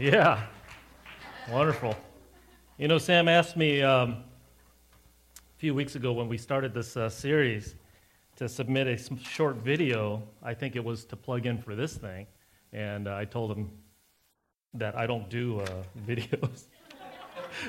Yeah. 0.00 0.40
Wonderful. 1.50 1.94
You 2.78 2.88
know, 2.88 2.96
Sam 2.96 3.28
asked 3.28 3.54
me 3.54 3.82
um, 3.82 4.12
a 4.12 5.58
few 5.58 5.74
weeks 5.74 5.94
ago 5.94 6.14
when 6.14 6.26
we 6.26 6.38
started 6.38 6.72
this 6.72 6.96
uh, 6.96 7.10
series 7.10 7.74
to 8.36 8.48
submit 8.48 8.86
a 8.86 8.96
short 9.22 9.56
video. 9.56 10.22
I 10.42 10.54
think 10.54 10.74
it 10.74 10.82
was 10.82 11.04
to 11.04 11.16
plug 11.16 11.44
in 11.44 11.58
for 11.58 11.74
this 11.74 11.98
thing. 11.98 12.26
And 12.72 13.08
uh, 13.08 13.14
I 13.14 13.26
told 13.26 13.52
him 13.54 13.70
that 14.72 14.96
I 14.96 15.06
don't 15.06 15.28
do 15.28 15.60
uh, 15.60 15.82
videos. 16.06 16.64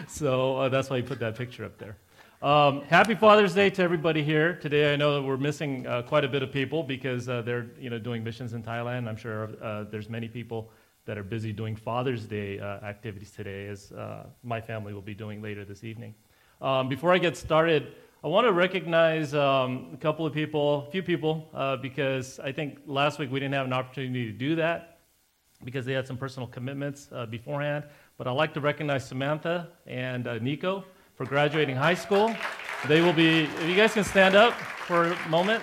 so 0.08 0.56
uh, 0.56 0.70
that's 0.70 0.90
why 0.90 0.96
he 0.96 1.04
put 1.04 1.20
that 1.20 1.36
picture 1.36 1.66
up 1.66 1.78
there. 1.78 1.98
Um, 2.42 2.84
happy 2.84 3.14
Father's 3.14 3.54
Day 3.54 3.70
to 3.72 3.84
everybody 3.84 4.24
here 4.24 4.56
today. 4.56 4.94
I 4.94 4.96
know 4.96 5.16
that 5.16 5.22
we're 5.22 5.36
missing 5.36 5.86
uh, 5.86 6.04
quite 6.04 6.24
a 6.24 6.30
bit 6.30 6.44
of 6.44 6.52
people 6.54 6.82
because 6.82 7.28
uh, 7.28 7.42
they're 7.42 7.68
you 7.78 7.90
know 7.90 8.00
doing 8.00 8.24
missions 8.24 8.54
in 8.54 8.64
Thailand. 8.64 9.10
I'm 9.10 9.18
sure 9.18 9.48
there's 9.92 10.10
many 10.10 10.30
people 10.30 10.72
that 11.12 11.18
are 11.18 11.24
busy 11.24 11.52
doing 11.52 11.76
Father's 11.76 12.24
Day 12.24 12.58
uh, 12.58 12.80
activities 12.86 13.32
today, 13.32 13.68
as 13.68 13.92
uh, 13.92 14.28
my 14.44 14.62
family 14.62 14.94
will 14.94 15.02
be 15.02 15.14
doing 15.14 15.42
later 15.42 15.66
this 15.66 15.84
evening. 15.84 16.16
Um, 16.62 16.88
before 16.88 17.12
I 17.12 17.18
get 17.18 17.36
started, 17.36 17.96
I 18.24 18.30
want 18.30 18.48
to 18.48 18.54
recognize 18.54 19.36
um, 19.36 19.90
a 19.94 19.98
couple 19.98 20.26
of 20.26 20.32
people, 20.32 20.86
a 20.88 20.92
few 20.92 21.04
people, 21.04 21.50
uh, 21.54 21.76
because 21.76 22.40
I 22.40 22.54
think 22.54 22.80
last 22.86 23.20
week 23.20 23.30
we 23.30 23.42
didn't 23.42 23.56
have 23.56 23.66
an 23.66 23.74
opportunity 23.74 24.28
to 24.28 24.32
do 24.32 24.56
that 24.56 25.00
because 25.66 25.86
they 25.86 25.92
had 25.92 26.08
some 26.08 26.16
personal 26.16 26.48
commitments 26.48 27.10
uh, 27.12 27.26
beforehand. 27.26 27.84
But 28.18 28.30
I'd 28.30 28.32
like 28.32 28.54
to 28.54 28.62
recognize 28.62 29.06
Samantha 29.06 29.68
and 29.88 30.30
uh, 30.30 30.38
Nico 30.38 30.86
for 31.16 31.26
graduating 31.26 31.76
high 31.76 31.96
school. 31.96 32.34
They 32.88 33.02
will 33.02 33.12
be, 33.12 33.42
if 33.42 33.68
you 33.68 33.76
guys 33.76 33.94
can 33.94 34.06
stand 34.06 34.36
up 34.36 34.54
for 34.54 35.12
a 35.12 35.28
moment 35.28 35.62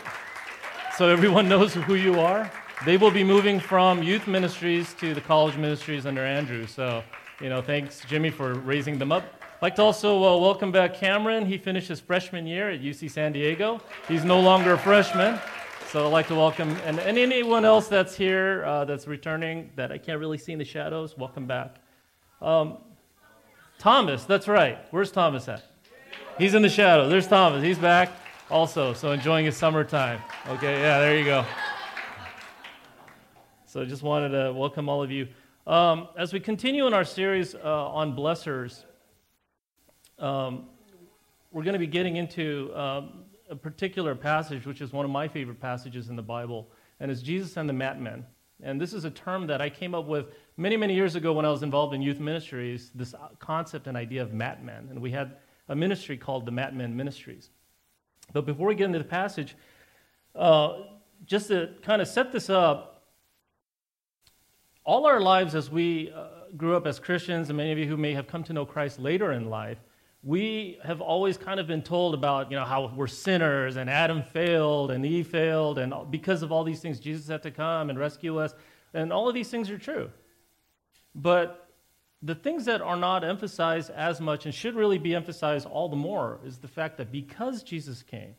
so 0.99 1.09
everyone 1.09 1.49
knows 1.55 1.73
who 1.73 1.95
you 1.95 2.21
are 2.21 2.53
they 2.85 2.97
will 2.97 3.11
be 3.11 3.25
moving 3.25 3.59
from 3.59 4.03
youth 4.03 4.27
ministries 4.27 4.95
to 4.95 5.13
the 5.13 5.21
college 5.21 5.57
ministries 5.57 6.07
under 6.07 6.25
Andrew. 6.25 6.67
So, 6.67 7.03
you 7.41 7.49
know, 7.49 7.61
thanks, 7.61 8.03
Jimmy, 8.07 8.31
for 8.31 8.55
raising 8.55 8.99
them 8.99 9.11
up. 9.11 9.25
I'd 9.43 9.63
like 9.63 9.77
to 9.77 9.83
also 9.83 10.23
uh, 10.23 10.39
welcome 10.39 10.71
back 10.71 10.95
Cameron. 10.95 11.45
He 11.45 11.59
finished 11.59 11.89
his 11.89 11.99
freshman 11.99 12.47
year 12.47 12.71
at 12.71 12.81
UC 12.81 13.11
San 13.11 13.33
Diego. 13.33 13.81
He's 14.07 14.25
no 14.25 14.39
longer 14.39 14.75
a 14.75 14.79
freshman. 14.79 15.41
So 15.91 16.07
I'd 16.07 16.13
like 16.13 16.29
to 16.29 16.35
welcome, 16.35 16.77
and, 16.85 17.01
and 17.01 17.17
anyone 17.17 17.65
else 17.65 17.89
that's 17.89 18.15
here 18.15 18.63
uh, 18.67 18.85
that's 18.85 19.07
returning 19.07 19.71
that 19.75 19.91
I 19.91 19.97
can't 19.97 20.21
really 20.21 20.37
see 20.37 20.53
in 20.53 20.59
the 20.59 20.65
shadows, 20.65 21.17
welcome 21.17 21.47
back. 21.47 21.77
Um, 22.43 22.77
Thomas, 23.79 24.25
that's 24.25 24.47
right. 24.49 24.79
Where's 24.91 25.11
Thomas 25.11 25.49
at? 25.49 25.65
He's 26.37 26.53
in 26.53 26.61
the 26.61 26.69
shadow. 26.69 27.09
There's 27.09 27.27
Thomas. 27.27 27.63
He's 27.63 27.79
back 27.79 28.13
also. 28.51 28.93
So 28.93 29.13
enjoying 29.13 29.47
his 29.47 29.57
summertime. 29.57 30.21
Okay, 30.49 30.79
yeah, 30.79 31.01
there 31.01 31.19
you 31.19 31.25
go. 31.25 31.45
So 33.79 33.83
I 33.83 33.85
just 33.85 34.03
wanted 34.03 34.31
to 34.31 34.53
welcome 34.53 34.89
all 34.89 35.05
of 35.05 35.13
you. 35.13 35.29
Um, 35.65 36.09
as 36.17 36.33
we 36.33 36.41
continue 36.41 36.89
in 36.89 36.95
our 36.95 37.05
series 37.05 37.55
uh, 37.55 37.61
on 37.61 38.17
blessers, 38.17 38.83
um, 40.19 40.65
we're 41.53 41.63
going 41.63 41.75
to 41.75 41.79
be 41.79 41.87
getting 41.87 42.17
into 42.17 42.73
um, 42.75 43.23
a 43.49 43.55
particular 43.55 44.17
passage, 44.17 44.67
which 44.67 44.81
is 44.81 44.93
one 44.93 45.05
of 45.05 45.13
my 45.13 45.29
favorite 45.29 45.61
passages 45.61 46.09
in 46.09 46.17
the 46.17 46.23
Bible, 46.23 46.67
and 46.99 47.09
it's 47.09 47.23
Jesus 47.23 47.57
and 47.57 47.69
the 47.69 47.73
Matmen. 47.73 48.25
And 48.65 48.81
this 48.81 48.93
is 48.93 49.05
a 49.05 49.13
term 49.13 49.47
that 49.47 49.61
I 49.61 49.71
came 49.71 49.95
up 49.95 50.07
with 50.07 50.27
many, 50.57 50.77
many 50.77 50.97
years 50.97 51.15
ago 51.15 51.33
when 51.33 51.45
I 51.45 51.51
was 51.51 51.63
involved 51.63 51.95
in 51.95 52.03
youth 52.03 52.19
ministries, 52.19 52.91
this 52.97 53.15
concept 53.39 53.87
and 53.87 53.97
idea 53.97 54.23
of 54.23 54.31
Matmen. 54.31 54.91
And 54.91 55.01
we 55.01 55.13
had 55.13 55.37
a 55.69 55.77
ministry 55.77 56.17
called 56.17 56.47
the 56.47 56.53
Matmen 56.53 56.95
Ministries. 56.95 57.51
But 58.33 58.45
before 58.45 58.67
we 58.67 58.75
get 58.75 58.87
into 58.87 58.99
the 58.99 59.05
passage, 59.05 59.55
uh, 60.35 60.79
just 61.27 61.47
to 61.47 61.75
kind 61.83 62.03
of 62.03 62.09
set 62.09 62.33
this 62.33 62.51
up, 62.51 62.97
all 64.89 65.05
our 65.05 65.21
lives 65.21 65.55
as 65.55 65.71
we 65.71 66.11
uh, 66.17 66.29
grew 66.57 66.75
up 66.75 66.87
as 66.87 66.99
Christians, 66.99 67.51
and 67.51 67.59
many 67.59 67.73
of 67.73 67.79
you 67.79 67.87
who 67.87 67.99
may 67.99 68.15
have 68.15 68.27
come 68.27 68.43
to 68.45 68.55
know 68.55 68.65
Christ 68.65 68.99
later 68.99 69.33
in 69.33 69.51
life, 69.51 69.77
we 70.23 70.79
have 70.83 71.03
always 71.03 71.37
kind 71.37 71.61
of 71.61 71.67
been 71.67 71.83
told 71.83 72.15
about 72.15 72.51
you 72.51 72.57
know 72.57 72.65
how 72.65 72.91
we're 72.97 73.07
sinners 73.07 73.77
and 73.77 73.91
Adam 73.91 74.23
failed 74.23 74.91
and 74.91 75.05
Eve 75.05 75.27
failed 75.27 75.79
and 75.79 75.93
because 76.11 76.43
of 76.43 76.51
all 76.51 76.65
these 76.65 76.81
things 76.81 76.99
Jesus 76.99 77.29
had 77.29 77.43
to 77.43 77.51
come 77.51 77.91
and 77.91 77.99
rescue 77.99 78.39
us 78.39 78.55
and 78.95 79.13
all 79.13 79.29
of 79.29 79.35
these 79.35 79.51
things 79.51 79.71
are 79.71 79.77
true. 79.77 80.11
But 81.15 81.69
the 82.23 82.35
things 82.35 82.65
that 82.65 82.81
are 82.81 82.97
not 82.97 83.25
emphasized 83.25 83.91
as 83.91 84.23
much 84.23 84.47
and 84.47 84.55
should 84.55 84.75
really 84.75 84.99
be 84.99 85.15
emphasized 85.15 85.67
all 85.67 85.91
the 85.91 85.97
more 85.97 86.41
is 86.47 86.57
the 86.57 86.67
fact 86.67 86.97
that 86.97 87.13
because 87.13 87.63
Jesus 87.63 88.03
came, 88.03 88.35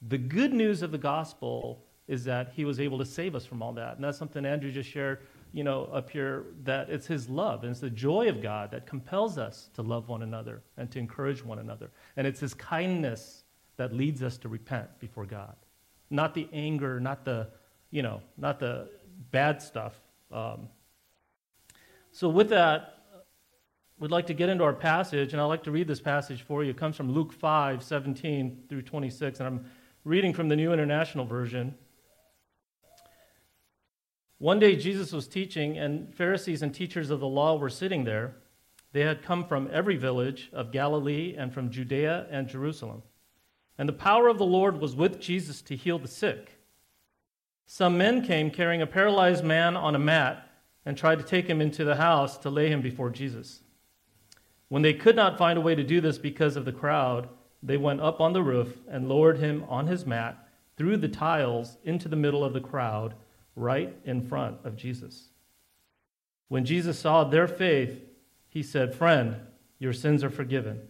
the 0.00 0.18
good 0.18 0.54
news 0.54 0.80
of 0.80 0.92
the 0.92 0.98
gospel 0.98 1.84
is 2.08 2.24
that 2.24 2.52
he 2.54 2.64
was 2.64 2.80
able 2.80 2.98
to 2.98 3.06
save 3.06 3.34
us 3.34 3.46
from 3.46 3.62
all 3.62 3.72
that. 3.72 3.96
And 3.96 4.04
that's 4.04 4.18
something 4.18 4.44
Andrew 4.44 4.72
just 4.72 4.90
shared 4.90 5.20
you 5.52 5.64
know, 5.64 5.84
up 5.92 6.10
here 6.10 6.46
that 6.64 6.88
it's 6.88 7.06
His 7.06 7.28
love 7.28 7.62
and 7.62 7.70
it's 7.70 7.80
the 7.80 7.90
joy 7.90 8.28
of 8.28 8.42
God 8.42 8.70
that 8.70 8.86
compels 8.86 9.38
us 9.38 9.68
to 9.74 9.82
love 9.82 10.08
one 10.08 10.22
another 10.22 10.62
and 10.76 10.90
to 10.90 10.98
encourage 10.98 11.44
one 11.44 11.58
another. 11.58 11.90
And 12.16 12.26
it's 12.26 12.40
His 12.40 12.54
kindness 12.54 13.44
that 13.76 13.92
leads 13.92 14.22
us 14.22 14.38
to 14.38 14.48
repent 14.48 14.88
before 14.98 15.26
God, 15.26 15.56
not 16.10 16.34
the 16.34 16.48
anger, 16.52 17.00
not 17.00 17.24
the, 17.24 17.48
you 17.90 18.02
know, 18.02 18.22
not 18.38 18.58
the 18.58 18.88
bad 19.30 19.60
stuff. 19.60 19.94
Um, 20.30 20.68
so 22.10 22.28
with 22.28 22.48
that, 22.50 22.98
we'd 23.98 24.10
like 24.10 24.26
to 24.26 24.34
get 24.34 24.48
into 24.48 24.64
our 24.64 24.72
passage, 24.72 25.32
and 25.32 25.40
I'd 25.40 25.46
like 25.46 25.62
to 25.64 25.70
read 25.70 25.86
this 25.86 26.00
passage 26.00 26.42
for 26.42 26.64
you. 26.64 26.70
It 26.70 26.76
comes 26.76 26.96
from 26.96 27.12
Luke 27.12 27.32
5, 27.32 27.82
17 27.82 28.64
through 28.68 28.82
26, 28.82 29.40
and 29.40 29.46
I'm 29.46 29.64
reading 30.04 30.32
from 30.32 30.48
the 30.48 30.56
New 30.56 30.72
International 30.72 31.24
Version. 31.24 31.74
One 34.42 34.58
day 34.58 34.74
Jesus 34.74 35.12
was 35.12 35.28
teaching, 35.28 35.78
and 35.78 36.12
Pharisees 36.12 36.62
and 36.62 36.74
teachers 36.74 37.10
of 37.10 37.20
the 37.20 37.28
law 37.28 37.56
were 37.56 37.70
sitting 37.70 38.02
there. 38.02 38.34
They 38.90 39.02
had 39.02 39.22
come 39.22 39.46
from 39.46 39.70
every 39.72 39.94
village 39.94 40.50
of 40.52 40.72
Galilee 40.72 41.36
and 41.38 41.54
from 41.54 41.70
Judea 41.70 42.26
and 42.28 42.48
Jerusalem. 42.48 43.04
And 43.78 43.88
the 43.88 43.92
power 43.92 44.26
of 44.26 44.38
the 44.38 44.44
Lord 44.44 44.80
was 44.80 44.96
with 44.96 45.20
Jesus 45.20 45.62
to 45.62 45.76
heal 45.76 45.96
the 45.96 46.08
sick. 46.08 46.58
Some 47.66 47.96
men 47.96 48.20
came 48.26 48.50
carrying 48.50 48.82
a 48.82 48.86
paralyzed 48.88 49.44
man 49.44 49.76
on 49.76 49.94
a 49.94 50.00
mat 50.00 50.50
and 50.84 50.98
tried 50.98 51.20
to 51.20 51.24
take 51.24 51.46
him 51.46 51.60
into 51.60 51.84
the 51.84 51.94
house 51.94 52.36
to 52.38 52.50
lay 52.50 52.68
him 52.68 52.82
before 52.82 53.10
Jesus. 53.10 53.62
When 54.66 54.82
they 54.82 54.92
could 54.92 55.14
not 55.14 55.38
find 55.38 55.56
a 55.56 55.62
way 55.62 55.76
to 55.76 55.84
do 55.84 56.00
this 56.00 56.18
because 56.18 56.56
of 56.56 56.64
the 56.64 56.72
crowd, 56.72 57.28
they 57.62 57.76
went 57.76 58.00
up 58.00 58.20
on 58.20 58.32
the 58.32 58.42
roof 58.42 58.76
and 58.90 59.08
lowered 59.08 59.38
him 59.38 59.64
on 59.68 59.86
his 59.86 60.04
mat 60.04 60.48
through 60.76 60.96
the 60.96 61.06
tiles 61.06 61.78
into 61.84 62.08
the 62.08 62.16
middle 62.16 62.42
of 62.42 62.54
the 62.54 62.60
crowd 62.60 63.14
right 63.54 63.94
in 64.04 64.26
front 64.26 64.58
of 64.64 64.76
Jesus. 64.76 65.28
When 66.48 66.64
Jesus 66.64 66.98
saw 66.98 67.24
their 67.24 67.48
faith, 67.48 68.00
he 68.48 68.62
said, 68.62 68.94
Friend, 68.94 69.36
your 69.78 69.92
sins 69.92 70.22
are 70.22 70.30
forgiven. 70.30 70.82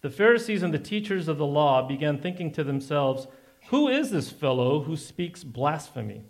The 0.00 0.10
Pharisees 0.10 0.62
and 0.62 0.72
the 0.72 0.78
teachers 0.78 1.28
of 1.28 1.38
the 1.38 1.46
law 1.46 1.86
began 1.86 2.18
thinking 2.18 2.50
to 2.52 2.64
themselves, 2.64 3.26
Who 3.68 3.88
is 3.88 4.10
this 4.10 4.30
fellow 4.30 4.82
who 4.82 4.96
speaks 4.96 5.44
blasphemy? 5.44 6.24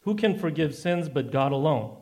Who 0.00 0.14
can 0.14 0.38
forgive 0.38 0.74
sins 0.74 1.08
but 1.08 1.30
God 1.30 1.52
alone? 1.52 1.96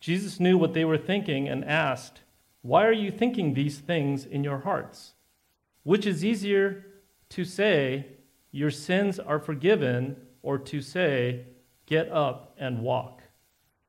Jesus 0.00 0.38
knew 0.38 0.58
what 0.58 0.74
they 0.74 0.84
were 0.84 0.98
thinking 0.98 1.48
and 1.48 1.64
asked, 1.64 2.20
Why 2.62 2.84
are 2.84 2.92
you 2.92 3.10
thinking 3.10 3.54
these 3.54 3.78
things 3.78 4.24
in 4.24 4.44
your 4.44 4.58
hearts? 4.58 5.14
Which 5.82 6.06
is 6.06 6.24
easier 6.24 6.84
to 7.30 7.44
say, 7.44 8.06
Your 8.50 8.70
sins 8.70 9.18
are 9.18 9.38
forgiven, 9.38 10.16
or 10.42 10.58
to 10.58 10.80
say, 10.80 11.46
Get 11.88 12.12
up 12.12 12.54
and 12.58 12.82
walk. 12.82 13.22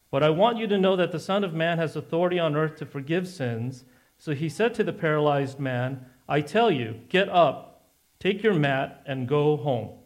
But 0.09 0.23
I 0.23 0.29
want 0.29 0.57
you 0.57 0.67
to 0.67 0.77
know 0.77 0.95
that 0.95 1.11
the 1.11 1.19
Son 1.19 1.43
of 1.43 1.53
Man 1.53 1.77
has 1.79 1.97
authority 1.97 2.39
on 2.39 2.55
earth 2.55 2.77
to 2.77 2.85
forgive 2.85 3.27
sins. 3.27 3.83
So 4.17 4.33
he 4.33 4.47
said 4.47 4.73
to 4.75 4.85
the 4.85 4.93
paralyzed 4.93 5.59
man, 5.59 6.05
I 6.25 6.39
tell 6.39 6.71
you, 6.71 7.01
get 7.09 7.27
up, 7.27 7.89
take 8.17 8.41
your 8.41 8.53
mat, 8.53 9.03
and 9.05 9.27
go 9.27 9.57
home. 9.57 9.97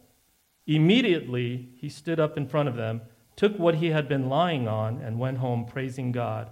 Immediately 0.66 1.68
he 1.76 1.88
stood 1.88 2.18
up 2.18 2.36
in 2.36 2.48
front 2.48 2.68
of 2.68 2.74
them, 2.74 3.02
took 3.36 3.56
what 3.60 3.76
he 3.76 3.90
had 3.90 4.08
been 4.08 4.28
lying 4.28 4.66
on, 4.66 4.98
and 5.00 5.20
went 5.20 5.38
home 5.38 5.64
praising 5.64 6.10
God. 6.10 6.50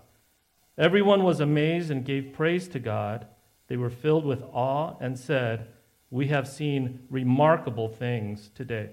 Everyone 0.78 1.24
was 1.24 1.40
amazed 1.40 1.90
and 1.90 2.04
gave 2.04 2.32
praise 2.32 2.68
to 2.68 2.78
God. 2.78 3.26
They 3.66 3.76
were 3.76 3.90
filled 3.90 4.24
with 4.24 4.44
awe 4.52 4.94
and 5.00 5.18
said, 5.18 5.66
We 6.08 6.28
have 6.28 6.46
seen 6.46 7.00
remarkable 7.10 7.88
things 7.88 8.50
today. 8.54 8.90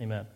Amen. 0.00 0.26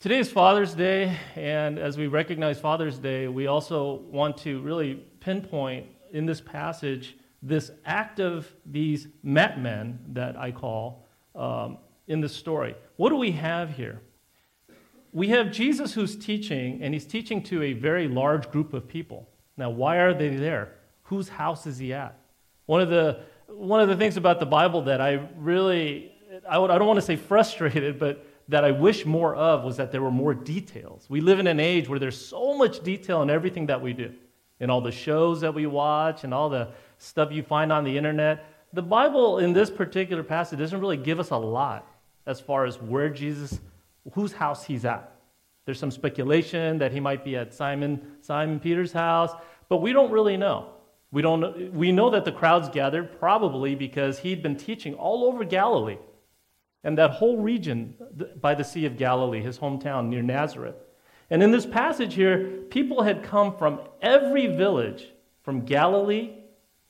Today 0.00 0.18
is 0.18 0.32
Father's 0.32 0.72
Day, 0.72 1.14
and 1.36 1.78
as 1.78 1.98
we 1.98 2.06
recognize 2.06 2.58
Father's 2.58 2.96
Day, 2.96 3.28
we 3.28 3.48
also 3.48 3.96
want 4.10 4.38
to 4.38 4.62
really 4.62 4.94
pinpoint 4.94 5.88
in 6.10 6.24
this 6.24 6.40
passage 6.40 7.18
this 7.42 7.70
act 7.84 8.18
of 8.18 8.50
these 8.64 9.08
men 9.22 9.98
that 10.12 10.38
I 10.38 10.52
call 10.52 11.06
um, 11.34 11.76
in 12.08 12.22
the 12.22 12.30
story. 12.30 12.76
What 12.96 13.10
do 13.10 13.16
we 13.16 13.30
have 13.32 13.76
here? 13.76 14.00
We 15.12 15.28
have 15.28 15.52
Jesus 15.52 15.92
who's 15.92 16.16
teaching, 16.16 16.82
and 16.82 16.94
he's 16.94 17.04
teaching 17.04 17.42
to 17.42 17.62
a 17.62 17.74
very 17.74 18.08
large 18.08 18.50
group 18.50 18.72
of 18.72 18.88
people. 18.88 19.28
Now, 19.58 19.68
why 19.68 19.98
are 19.98 20.14
they 20.14 20.34
there? 20.34 20.76
Whose 21.02 21.28
house 21.28 21.66
is 21.66 21.76
he 21.76 21.92
at? 21.92 22.18
One 22.64 22.80
of 22.80 22.88
the, 22.88 23.20
one 23.48 23.82
of 23.82 23.88
the 23.90 23.96
things 23.96 24.16
about 24.16 24.40
the 24.40 24.46
Bible 24.46 24.80
that 24.84 25.02
I 25.02 25.28
really, 25.36 26.10
I, 26.48 26.56
would, 26.56 26.70
I 26.70 26.78
don't 26.78 26.86
want 26.86 26.96
to 27.00 27.04
say 27.04 27.16
frustrated, 27.30 27.98
but 27.98 28.24
that 28.50 28.64
I 28.64 28.72
wish 28.72 29.06
more 29.06 29.34
of 29.36 29.62
was 29.62 29.76
that 29.76 29.92
there 29.92 30.02
were 30.02 30.10
more 30.10 30.34
details. 30.34 31.06
We 31.08 31.20
live 31.20 31.38
in 31.38 31.46
an 31.46 31.60
age 31.60 31.88
where 31.88 32.00
there's 32.00 32.20
so 32.20 32.56
much 32.58 32.82
detail 32.82 33.22
in 33.22 33.30
everything 33.30 33.66
that 33.66 33.80
we 33.80 33.92
do, 33.92 34.12
in 34.58 34.70
all 34.70 34.80
the 34.80 34.90
shows 34.90 35.40
that 35.42 35.54
we 35.54 35.66
watch 35.66 36.24
and 36.24 36.34
all 36.34 36.50
the 36.50 36.68
stuff 36.98 37.30
you 37.30 37.44
find 37.44 37.72
on 37.72 37.84
the 37.84 37.96
internet. 37.96 38.44
The 38.72 38.82
Bible 38.82 39.38
in 39.38 39.52
this 39.52 39.70
particular 39.70 40.24
passage 40.24 40.58
doesn't 40.58 40.80
really 40.80 40.96
give 40.96 41.20
us 41.20 41.30
a 41.30 41.36
lot 41.36 41.86
as 42.26 42.40
far 42.40 42.64
as 42.66 42.82
where 42.82 43.08
Jesus, 43.08 43.60
whose 44.14 44.32
house 44.32 44.64
he's 44.64 44.84
at. 44.84 45.12
There's 45.64 45.78
some 45.78 45.92
speculation 45.92 46.78
that 46.78 46.90
he 46.90 46.98
might 46.98 47.24
be 47.24 47.36
at 47.36 47.54
Simon, 47.54 48.16
Simon 48.20 48.58
Peter's 48.58 48.92
house, 48.92 49.30
but 49.68 49.76
we 49.76 49.92
don't 49.92 50.10
really 50.10 50.36
know. 50.36 50.70
We, 51.12 51.22
don't 51.22 51.72
we 51.72 51.92
know 51.92 52.10
that 52.10 52.24
the 52.24 52.32
crowds 52.32 52.68
gathered 52.68 53.16
probably 53.20 53.76
because 53.76 54.18
he'd 54.18 54.42
been 54.42 54.56
teaching 54.56 54.94
all 54.94 55.24
over 55.24 55.44
Galilee 55.44 55.98
and 56.84 56.96
that 56.98 57.12
whole 57.12 57.38
region 57.38 57.94
by 58.40 58.54
the 58.54 58.64
Sea 58.64 58.86
of 58.86 58.96
Galilee, 58.96 59.42
his 59.42 59.58
hometown 59.58 60.08
near 60.08 60.22
Nazareth. 60.22 60.76
And 61.28 61.42
in 61.42 61.50
this 61.50 61.66
passage 61.66 62.14
here, 62.14 62.62
people 62.70 63.02
had 63.02 63.22
come 63.22 63.56
from 63.56 63.80
every 64.02 64.46
village 64.46 65.08
from 65.42 65.64
Galilee, 65.64 66.30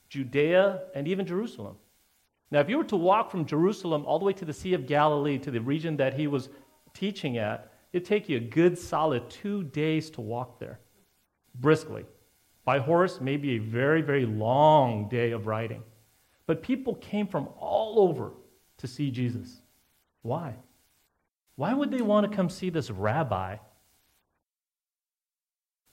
Judea, 0.09 0.83
and 0.95 1.07
even 1.07 1.27
Jerusalem. 1.27 1.77
Now, 2.51 2.61
if 2.61 2.69
you 2.69 2.79
were 2.79 2.85
to 2.85 2.97
walk 2.97 3.31
from 3.31 3.45
Jerusalem 3.47 4.05
all 4.07 4.19
the 4.19 4.25
way 4.25 4.33
to 4.33 4.45
the 4.45 4.53
Sea 4.53 4.75
of 4.75 4.87
Galilee, 4.87 5.39
to 5.39 5.51
the 5.51 5.61
region 5.61 5.97
that 5.99 6.15
he 6.15 6.27
was 6.27 6.49
teaching 6.95 7.39
at, 7.39 7.73
it'd 7.93 8.07
take 8.07 8.29
you 8.29 8.39
a 8.39 8.41
good 8.41 8.79
solid 8.79 9.29
two 9.31 9.65
days 9.65 10.11
to 10.11 10.21
walk 10.21 10.59
there, 10.59 10.81
briskly. 11.57 12.05
By 12.65 12.79
horse, 12.79 13.21
maybe 13.21 13.57
a 13.57 13.59
very, 13.59 14.03
very 14.03 14.27
long 14.27 15.09
day 15.09 15.31
of 15.33 15.47
riding. 15.47 15.83
But 16.47 16.63
people 16.63 16.97
came 16.97 17.27
from 17.27 17.49
all 17.59 18.01
over 18.01 18.33
to 18.79 18.87
see 18.87 19.11
Jesus. 19.11 19.60
Why? 20.23 20.55
Why 21.57 21.75
would 21.75 21.91
they 21.91 22.03
want 22.03 22.31
to 22.31 22.35
come 22.35 22.49
see 22.49 22.71
this 22.71 22.91
rabbi? 22.91 23.57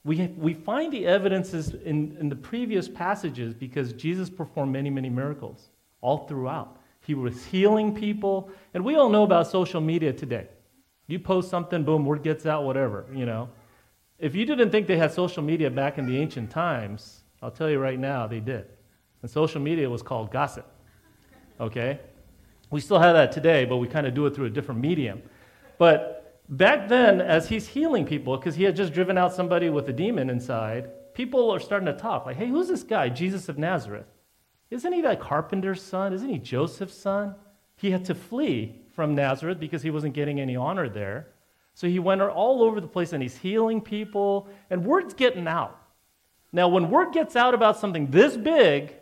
We, 0.04 0.28
we 0.38 0.54
find 0.54 0.94
the 0.94 1.06
evidences 1.06 1.74
in, 1.74 2.16
in 2.20 2.30
the 2.30 2.36
previous 2.36 2.88
passages 2.88 3.54
because 3.54 3.92
Jesus 3.94 4.30
performed 4.30 4.72
many, 4.72 4.90
many 4.90 5.10
miracles 5.10 5.70
all 6.00 6.28
throughout. 6.28 6.78
He 7.02 7.14
was 7.14 7.46
healing 7.46 7.94
people, 7.94 8.50
and 8.74 8.84
we 8.84 8.96
all 8.96 9.10
know 9.10 9.24
about 9.24 9.48
social 9.48 9.82
media 9.82 10.14
today. 10.14 10.48
You 11.08 11.20
post 11.20 11.50
something, 11.50 11.84
boom, 11.84 12.06
word 12.06 12.24
gets 12.24 12.46
out, 12.46 12.64
whatever, 12.64 13.06
you 13.14 13.26
know. 13.26 13.50
If 14.20 14.36
you 14.36 14.46
didn't 14.46 14.72
think 14.72 14.88
they 14.88 14.98
had 14.98 15.12
social 15.12 15.44
media 15.44 15.70
back 15.70 15.98
in 15.98 16.06
the 16.06 16.18
ancient 16.18 16.50
times, 16.50 17.22
I'll 17.42 17.52
tell 17.52 17.70
you 17.70 17.80
right 17.80 18.00
now, 18.00 18.28
they 18.28 18.40
did. 18.40 18.66
And 19.22 19.30
social 19.30 19.62
media 19.62 19.90
was 19.90 20.02
called 20.02 20.32
gossip. 20.32 20.66
Okay? 21.60 22.00
We 22.70 22.82
still 22.82 23.00
have 23.00 23.16
that 23.16 23.32
today, 23.32 23.66
but 23.66 23.78
we 23.78 23.88
kind 23.88 24.06
of 24.08 24.14
do 24.14 24.26
it 24.26 24.36
through 24.36 24.46
a 24.46 24.50
different 24.50 24.82
medium. 24.82 25.22
But 25.78 26.42
back 26.50 26.88
then, 26.88 27.22
as 27.22 27.48
he's 27.48 27.68
healing 27.68 28.06
people, 28.06 28.38
because 28.38 28.56
he 28.56 28.64
had 28.64 28.76
just 28.76 28.94
driven 28.94 29.18
out 29.18 29.34
somebody 29.34 29.70
with 29.70 29.88
a 29.90 29.94
demon 29.94 30.30
inside, 30.30 30.90
people 31.14 31.50
are 31.52 31.60
starting 31.60 31.86
to 31.88 31.94
talk 31.94 32.26
like, 32.26 32.38
hey, 32.38 32.48
who's 32.48 32.68
this 32.68 32.84
guy, 32.84 33.10
Jesus 33.10 33.50
of 33.50 33.58
Nazareth? 33.58 34.08
Isn't 34.70 34.92
he 34.92 35.02
that 35.02 35.22
carpenter's 35.22 35.82
son? 35.82 36.14
Isn't 36.14 36.30
he 36.30 36.40
Joseph's 36.40 36.98
son? 36.98 37.36
He 37.78 37.92
had 37.92 38.06
to 38.06 38.16
flee 38.16 38.82
from 38.94 39.16
Nazareth 39.16 39.60
because 39.60 39.82
he 39.82 39.92
wasn't 39.92 40.14
getting 40.14 40.40
any 40.40 40.56
honor 40.56 40.90
there. 40.90 41.28
So 41.74 41.88
he 41.88 42.00
went 42.00 42.22
all 42.22 42.64
over 42.64 42.82
the 42.82 42.88
place 42.88 43.14
and 43.14 43.22
he's 43.22 43.38
healing 43.38 43.82
people, 43.82 44.50
and 44.70 44.84
word's 44.84 45.14
getting 45.14 45.48
out. 45.48 45.80
Now, 46.52 46.68
when 46.70 46.90
word 46.90 47.14
gets 47.14 47.36
out 47.36 47.54
about 47.54 47.78
something 47.78 48.08
this 48.10 48.36
big, 48.36 48.90
a 48.90 48.96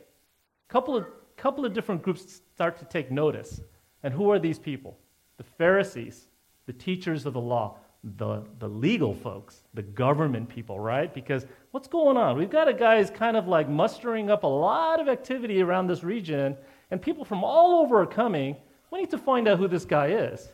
couple 0.68 0.98
of 0.98 1.06
couple 1.46 1.64
of 1.64 1.74
different 1.74 2.02
groups 2.02 2.42
start 2.56 2.76
to 2.80 2.86
take 2.86 3.12
notice. 3.12 3.62
And 4.02 4.12
who 4.12 4.32
are 4.32 4.40
these 4.40 4.58
people? 4.58 4.98
The 5.38 5.44
Pharisees, 5.44 6.28
the 6.66 6.74
teachers 6.74 7.28
of 7.28 7.34
the 7.34 7.40
law, 7.40 7.78
the, 8.18 8.42
the 8.58 8.68
legal 8.68 9.14
folks, 9.14 9.62
the 9.76 9.84
government 9.84 10.50
people, 10.50 10.80
right? 10.80 11.14
Because 11.14 11.46
what's 11.70 11.88
going 11.88 12.18
on? 12.18 12.36
We've 12.36 12.50
got 12.50 12.68
a 12.68 12.74
guy 12.74 12.98
who's 12.98 13.12
kind 13.12 13.38
of 13.38 13.48
like 13.48 13.70
mustering 13.70 14.32
up 14.32 14.42
a 14.42 14.48
lot 14.48 15.00
of 15.00 15.08
activity 15.08 15.62
around 15.62 15.86
this 15.86 16.04
region, 16.04 16.58
and 16.90 17.00
people 17.00 17.24
from 17.24 17.44
all 17.44 17.84
over 17.84 18.02
are 18.02 18.08
coming. 18.08 18.56
We 18.90 19.02
need 19.02 19.12
to 19.12 19.20
find 19.20 19.48
out 19.48 19.60
who 19.60 19.68
this 19.68 19.86
guy 19.86 20.08
is. 20.08 20.52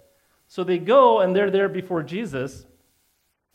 So 0.49 0.65
they 0.65 0.77
go 0.77 1.21
and 1.21 1.33
they're 1.33 1.51
there 1.51 1.69
before 1.69 2.03
Jesus, 2.03 2.65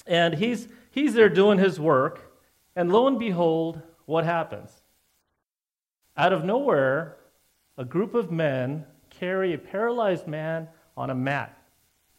and 0.07 0.33
he's, 0.33 0.69
he's 0.91 1.13
there 1.13 1.29
doing 1.29 1.59
his 1.59 1.79
work, 1.79 2.33
and 2.75 2.91
lo 2.91 3.07
and 3.07 3.19
behold, 3.19 3.83
what 4.07 4.25
happens? 4.25 4.71
Out 6.17 6.33
of 6.33 6.43
nowhere, 6.43 7.19
a 7.79 7.85
group 7.85 8.15
of 8.15 8.31
men 8.31 8.85
carry 9.11 9.55
a 9.55 9.59
paralyzed 9.59 10.27
man 10.27 10.69
on 10.97 11.11
a 11.11 11.15
mat. 11.15 11.57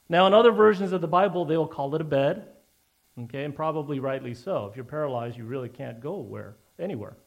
Now, 0.10 0.28
in 0.28 0.34
other 0.34 0.52
versions 0.52 0.94
of 0.94 1.02
the 1.02 1.08
Bible, 1.08 1.46
they 1.46 1.58
will 1.58 1.68
call 1.68 1.94
it 1.96 2.02
a 2.02 2.06
bed, 2.06 2.48
okay, 3.24 3.44
and 3.44 3.56
probably 3.56 4.00
rightly 4.00 4.34
so. 4.34 4.68
If 4.70 4.76
you're 4.76 4.86
paralyzed, 4.86 5.38
you 5.38 5.46
really 5.46 5.70
can't 5.70 6.00
go 6.00 6.18
where, 6.18 6.56
anywhere. 6.80 7.18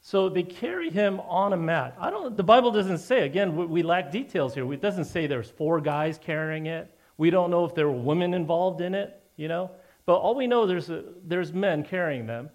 So 0.00 0.28
they 0.28 0.42
carry 0.42 0.90
him 0.90 1.18
on 1.20 1.54
a 1.54 1.56
mat. 1.56 1.96
I 1.98 2.10
don't. 2.10 2.36
The 2.36 2.44
Bible 2.44 2.70
doesn't 2.70 2.98
say. 2.98 3.24
Again, 3.24 3.56
we, 3.56 3.64
we 3.64 3.82
lack 3.82 4.12
details 4.12 4.54
here. 4.54 4.70
It 4.70 4.82
doesn't 4.82 5.06
say 5.06 5.26
there's 5.26 5.48
four 5.48 5.80
guys 5.80 6.18
carrying 6.22 6.66
it. 6.66 6.94
We 7.16 7.30
don't 7.30 7.50
know 7.50 7.64
if 7.64 7.74
there 7.74 7.88
were 7.88 7.98
women 7.98 8.34
involved 8.34 8.82
in 8.82 8.94
it. 8.94 9.22
You 9.36 9.48
know, 9.48 9.70
but 10.04 10.16
all 10.16 10.34
we 10.34 10.46
know 10.46 10.66
there's 10.66 10.90
a, 10.90 11.04
there's 11.24 11.54
men 11.54 11.84
carrying 11.84 12.26
them. 12.26 12.50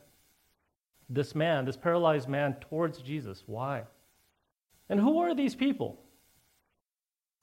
This 1.10 1.34
man, 1.34 1.66
this 1.66 1.76
paralyzed 1.76 2.30
man, 2.30 2.54
towards 2.70 3.00
Jesus. 3.00 3.44
Why? 3.48 3.82
And 4.90 5.00
who 5.00 5.20
are 5.20 5.36
these 5.36 5.56
people? 5.56 6.00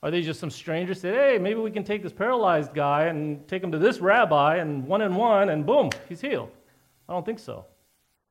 Are 0.02 0.10
they 0.10 0.22
just 0.22 0.40
some 0.40 0.50
strangers 0.50 1.00
say, 1.00 1.12
hey, 1.12 1.38
maybe 1.38 1.60
we 1.60 1.70
can 1.70 1.84
take 1.84 2.02
this 2.02 2.12
paralyzed 2.12 2.74
guy 2.74 3.04
and 3.04 3.46
take 3.48 3.62
him 3.62 3.72
to 3.72 3.78
this 3.78 3.98
rabbi, 3.98 4.56
and 4.56 4.86
one 4.86 5.00
and 5.00 5.16
one, 5.16 5.48
and 5.48 5.64
boom, 5.64 5.90
he's 6.08 6.20
healed? 6.20 6.50
I 7.08 7.12
don't 7.12 7.24
think 7.24 7.38
so. 7.38 7.66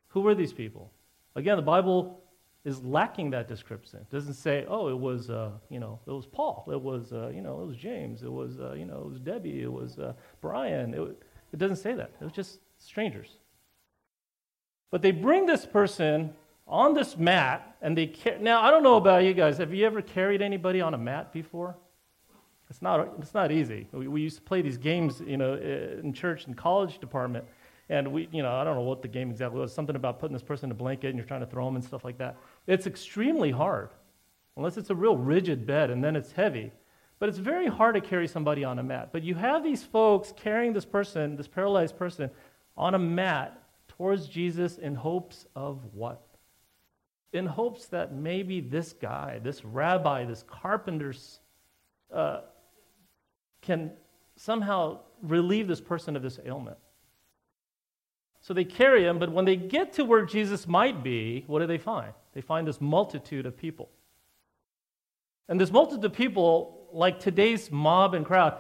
Who 0.09 0.21
were 0.21 0.35
these 0.35 0.53
people? 0.53 0.91
Again, 1.35 1.57
the 1.57 1.63
Bible 1.63 2.21
is 2.63 2.83
lacking 2.83 3.29
that 3.31 3.47
description. 3.47 3.99
It 3.99 4.09
doesn't 4.09 4.33
say, 4.33 4.65
oh, 4.67 4.87
it 4.87 4.97
was, 4.97 5.29
uh, 5.29 5.51
you 5.69 5.79
know, 5.79 5.99
it 6.07 6.11
was 6.11 6.25
Paul, 6.25 6.67
it 6.71 6.81
was, 6.81 7.13
uh, 7.13 7.29
you 7.29 7.41
know, 7.41 7.61
it 7.61 7.67
was 7.67 7.77
James, 7.77 8.23
it 8.23 8.31
was, 8.31 8.59
uh, 8.59 8.73
you 8.73 8.85
know, 8.85 8.99
it 8.99 9.07
was 9.07 9.19
Debbie, 9.19 9.61
it 9.61 9.71
was 9.71 9.99
uh, 9.99 10.13
Brian. 10.41 10.93
It, 10.93 11.23
it 11.53 11.59
doesn't 11.59 11.77
say 11.77 11.93
that. 11.93 12.11
It 12.19 12.23
was 12.23 12.33
just 12.33 12.59
strangers. 12.77 13.37
But 14.91 15.01
they 15.01 15.11
bring 15.11 15.45
this 15.45 15.65
person 15.65 16.33
on 16.67 16.93
this 16.93 17.17
mat, 17.17 17.75
and 17.81 17.97
they 17.97 18.07
car- 18.07 18.39
now 18.39 18.61
I 18.61 18.71
don't 18.71 18.83
know 18.83 18.97
about 18.97 19.23
you 19.23 19.33
guys. 19.33 19.57
Have 19.57 19.73
you 19.73 19.85
ever 19.85 20.01
carried 20.01 20.41
anybody 20.41 20.81
on 20.81 20.93
a 20.93 20.97
mat 20.97 21.31
before? 21.31 21.75
It's 22.69 22.81
not 22.81 23.15
it's 23.19 23.33
not 23.33 23.51
easy. 23.51 23.87
We, 23.91 24.07
we 24.07 24.21
used 24.21 24.37
to 24.37 24.41
play 24.41 24.61
these 24.61 24.77
games, 24.77 25.21
you 25.25 25.37
know, 25.37 25.55
in 25.55 26.13
church 26.13 26.47
and 26.47 26.57
college 26.57 26.99
department, 26.99 27.45
and 27.89 28.11
we, 28.11 28.27
you 28.31 28.41
know, 28.41 28.51
I 28.51 28.63
don't 28.63 28.75
know 28.75 28.81
what 28.81 29.01
the 29.01 29.07
game 29.07 29.29
exactly 29.29 29.59
was. 29.59 29.73
Something 29.73 29.95
about 29.95 30.19
putting 30.19 30.33
this 30.33 30.43
person 30.43 30.67
in 30.67 30.71
a 30.71 30.75
blanket 30.75 31.09
and 31.09 31.17
you're 31.17 31.27
trying 31.27 31.41
to 31.41 31.45
throw 31.45 31.65
them 31.65 31.75
and 31.75 31.85
stuff 31.85 32.03
like 32.03 32.17
that. 32.17 32.37
It's 32.65 32.87
extremely 32.87 33.51
hard, 33.51 33.89
unless 34.57 34.77
it's 34.77 34.89
a 34.89 34.95
real 34.95 35.17
rigid 35.17 35.67
bed, 35.67 35.91
and 35.91 36.03
then 36.03 36.15
it's 36.15 36.31
heavy. 36.31 36.71
But 37.19 37.29
it's 37.29 37.37
very 37.37 37.67
hard 37.67 37.95
to 37.95 38.01
carry 38.01 38.27
somebody 38.27 38.63
on 38.63 38.79
a 38.79 38.83
mat. 38.83 39.09
But 39.13 39.23
you 39.23 39.35
have 39.35 39.63
these 39.63 39.83
folks 39.83 40.33
carrying 40.35 40.73
this 40.73 40.83
person, 40.83 41.37
this 41.37 41.47
paralyzed 41.47 41.97
person, 41.97 42.29
on 42.75 42.93
a 42.93 42.99
mat 42.99 43.61
towards 43.87 44.27
Jesus 44.27 44.77
in 44.77 44.95
hopes 44.95 45.45
of 45.55 45.79
what? 45.93 46.24
In 47.35 47.45
hopes 47.45 47.87
that 47.87 48.13
maybe 48.13 48.61
this 48.61 48.93
guy, 48.93 49.39
this 49.43 49.63
rabbi, 49.63 50.25
this 50.25 50.43
carpenter, 50.47 51.13
uh, 52.13 52.41
can 53.61 53.91
somehow 54.35 54.99
relieve 55.21 55.67
this 55.67 55.81
person 55.81 56.15
of 56.15 56.21
this 56.21 56.39
ailment. 56.45 56.77
So 58.41 58.53
they 58.53 58.63
carry 58.63 59.05
him, 59.05 59.17
but 59.17 59.31
when 59.31 59.45
they 59.45 59.55
get 59.55 59.93
to 59.93 60.05
where 60.05 60.25
Jesus 60.25 60.67
might 60.67 61.03
be, 61.03 61.43
what 61.47 61.59
do 61.59 61.67
they 61.67 61.79
find? 61.79 62.13
They 62.33 62.41
find 62.41 62.67
this 62.67 62.79
multitude 62.79 63.45
of 63.45 63.57
people. 63.57 63.89
And 65.47 65.59
this 65.59 65.71
multitude 65.71 66.05
of 66.05 66.13
people, 66.13 66.87
like 66.91 67.19
today's 67.19 67.71
mob 67.71 68.13
and 68.13 68.25
crowd, 68.25 68.59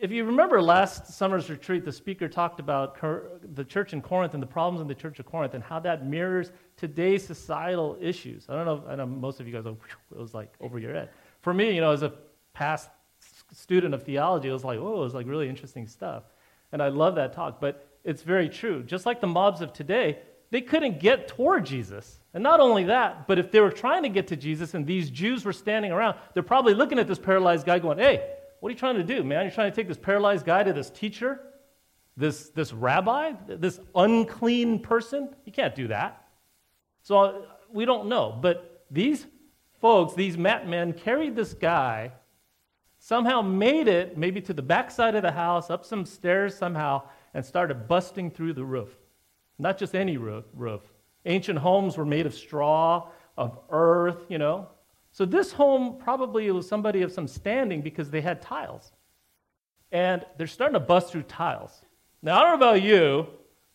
if 0.00 0.10
you 0.10 0.24
remember 0.24 0.62
last 0.62 1.08
summer's 1.08 1.50
retreat, 1.50 1.84
the 1.84 1.92
speaker 1.92 2.28
talked 2.28 2.60
about 2.60 2.96
the 3.54 3.64
church 3.64 3.92
in 3.92 4.00
Corinth 4.00 4.34
and 4.34 4.42
the 4.42 4.46
problems 4.46 4.80
in 4.80 4.86
the 4.86 4.94
church 4.94 5.18
of 5.18 5.26
Corinth 5.26 5.54
and 5.54 5.64
how 5.64 5.80
that 5.80 6.06
mirrors 6.06 6.52
today's 6.76 7.26
societal 7.26 7.96
issues. 8.00 8.46
I 8.48 8.54
don't 8.54 8.66
know, 8.66 8.84
I 8.88 8.96
know 8.96 9.06
most 9.06 9.40
of 9.40 9.48
you 9.48 9.52
guys, 9.52 9.66
it 9.66 9.76
was 10.16 10.34
like 10.34 10.52
over 10.60 10.78
your 10.78 10.94
head. 10.94 11.10
For 11.42 11.52
me, 11.52 11.74
you 11.74 11.80
know, 11.80 11.90
as 11.90 12.02
a 12.02 12.12
past 12.52 12.88
student 13.52 13.94
of 13.94 14.02
theology, 14.04 14.48
it 14.48 14.52
was 14.52 14.64
like, 14.64 14.78
oh, 14.78 14.96
it 14.96 15.04
was 15.04 15.14
like 15.14 15.26
really 15.26 15.48
interesting 15.48 15.88
stuff. 15.88 16.24
And 16.72 16.82
I 16.82 16.88
love 16.88 17.16
that 17.16 17.32
talk, 17.32 17.60
but 17.60 17.86
it's 18.04 18.22
very 18.22 18.48
true. 18.48 18.82
Just 18.82 19.06
like 19.06 19.20
the 19.20 19.26
mobs 19.26 19.60
of 19.60 19.72
today, 19.72 20.18
they 20.50 20.60
couldn't 20.60 21.00
get 21.00 21.26
toward 21.26 21.66
Jesus. 21.66 22.20
And 22.32 22.42
not 22.42 22.60
only 22.60 22.84
that, 22.84 23.26
but 23.26 23.38
if 23.38 23.50
they 23.50 23.60
were 23.60 23.70
trying 23.70 24.04
to 24.04 24.08
get 24.08 24.28
to 24.28 24.36
Jesus 24.36 24.74
and 24.74 24.86
these 24.86 25.10
Jews 25.10 25.44
were 25.44 25.52
standing 25.52 25.90
around, 25.90 26.16
they're 26.32 26.42
probably 26.42 26.74
looking 26.74 26.98
at 26.98 27.08
this 27.08 27.18
paralyzed 27.18 27.66
guy 27.66 27.78
going, 27.80 27.98
hey, 27.98 28.34
what 28.60 28.68
are 28.68 28.72
you 28.72 28.78
trying 28.78 28.96
to 28.96 29.04
do, 29.04 29.22
man? 29.22 29.44
You're 29.44 29.54
trying 29.54 29.70
to 29.70 29.76
take 29.76 29.88
this 29.88 29.98
paralyzed 29.98 30.46
guy 30.46 30.62
to 30.62 30.72
this 30.72 30.90
teacher, 30.90 31.40
this, 32.16 32.50
this 32.50 32.72
rabbi, 32.72 33.32
this 33.46 33.80
unclean 33.94 34.80
person? 34.80 35.28
You 35.44 35.52
can't 35.52 35.74
do 35.74 35.88
that. 35.88 36.28
So 37.02 37.46
we 37.72 37.84
don't 37.84 38.08
know. 38.08 38.38
But 38.40 38.84
these 38.90 39.26
folks, 39.80 40.14
these 40.14 40.38
mat 40.38 40.68
men, 40.68 40.92
carried 40.92 41.36
this 41.36 41.54
guy 41.54 42.12
somehow 42.98 43.42
made 43.42 43.86
it 43.86 44.16
maybe 44.16 44.40
to 44.40 44.54
the 44.54 44.62
backside 44.62 45.14
of 45.14 45.22
the 45.22 45.32
house, 45.32 45.68
up 45.68 45.84
some 45.84 46.06
stairs 46.06 46.56
somehow, 46.56 47.02
and 47.34 47.44
started 47.44 47.86
busting 47.86 48.30
through 48.30 48.54
the 48.54 48.64
roof. 48.64 48.88
Not 49.58 49.76
just 49.76 49.94
any 49.94 50.16
roof. 50.16 50.46
roof. 50.54 50.80
Ancient 51.26 51.58
homes 51.58 51.98
were 51.98 52.06
made 52.06 52.24
of 52.24 52.34
straw, 52.34 53.08
of 53.36 53.58
earth, 53.68 54.24
you 54.30 54.38
know. 54.38 54.68
So 55.14 55.24
this 55.24 55.52
home 55.52 55.96
probably 55.96 56.50
was 56.50 56.66
somebody 56.66 57.02
of 57.02 57.12
some 57.12 57.28
standing 57.28 57.82
because 57.82 58.10
they 58.10 58.20
had 58.20 58.42
tiles. 58.42 58.90
And 59.92 60.26
they're 60.36 60.48
starting 60.48 60.72
to 60.72 60.80
bust 60.80 61.12
through 61.12 61.22
tiles. 61.22 61.82
Now, 62.20 62.36
I 62.36 62.42
don't 62.42 62.58
know 62.58 62.66
about 62.66 62.82
you. 62.82 63.28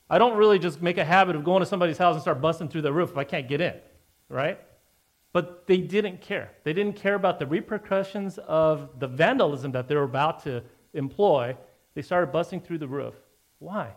I 0.09 0.17
don't 0.17 0.35
really 0.35 0.59
just 0.59 0.81
make 0.81 0.97
a 0.97 1.05
habit 1.05 1.37
of 1.37 1.45
going 1.45 1.61
to 1.61 1.65
somebody's 1.65 1.97
house 1.97 2.15
and 2.15 2.21
start 2.21 2.41
busting 2.41 2.67
through 2.67 2.81
the 2.81 2.91
roof 2.91 3.11
if 3.11 3.17
I 3.17 3.23
can't 3.23 3.47
get 3.47 3.61
in, 3.61 3.75
right? 4.27 4.59
But 5.31 5.65
they 5.65 5.77
didn't 5.77 6.19
care. 6.19 6.51
They 6.65 6.73
didn't 6.73 6.97
care 6.97 7.15
about 7.15 7.39
the 7.39 7.47
repercussions 7.47 8.37
of 8.39 8.99
the 8.99 9.07
vandalism 9.07 9.71
that 9.71 9.87
they 9.87 9.95
were 9.95 10.03
about 10.03 10.43
to 10.43 10.61
employ. 10.93 11.55
They 11.93 12.01
started 12.01 12.33
busting 12.33 12.59
through 12.59 12.79
the 12.79 12.87
roof. 12.89 13.15
Why? 13.59 13.95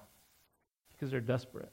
Because 0.92 1.10
they're 1.10 1.20
desperate. 1.20 1.72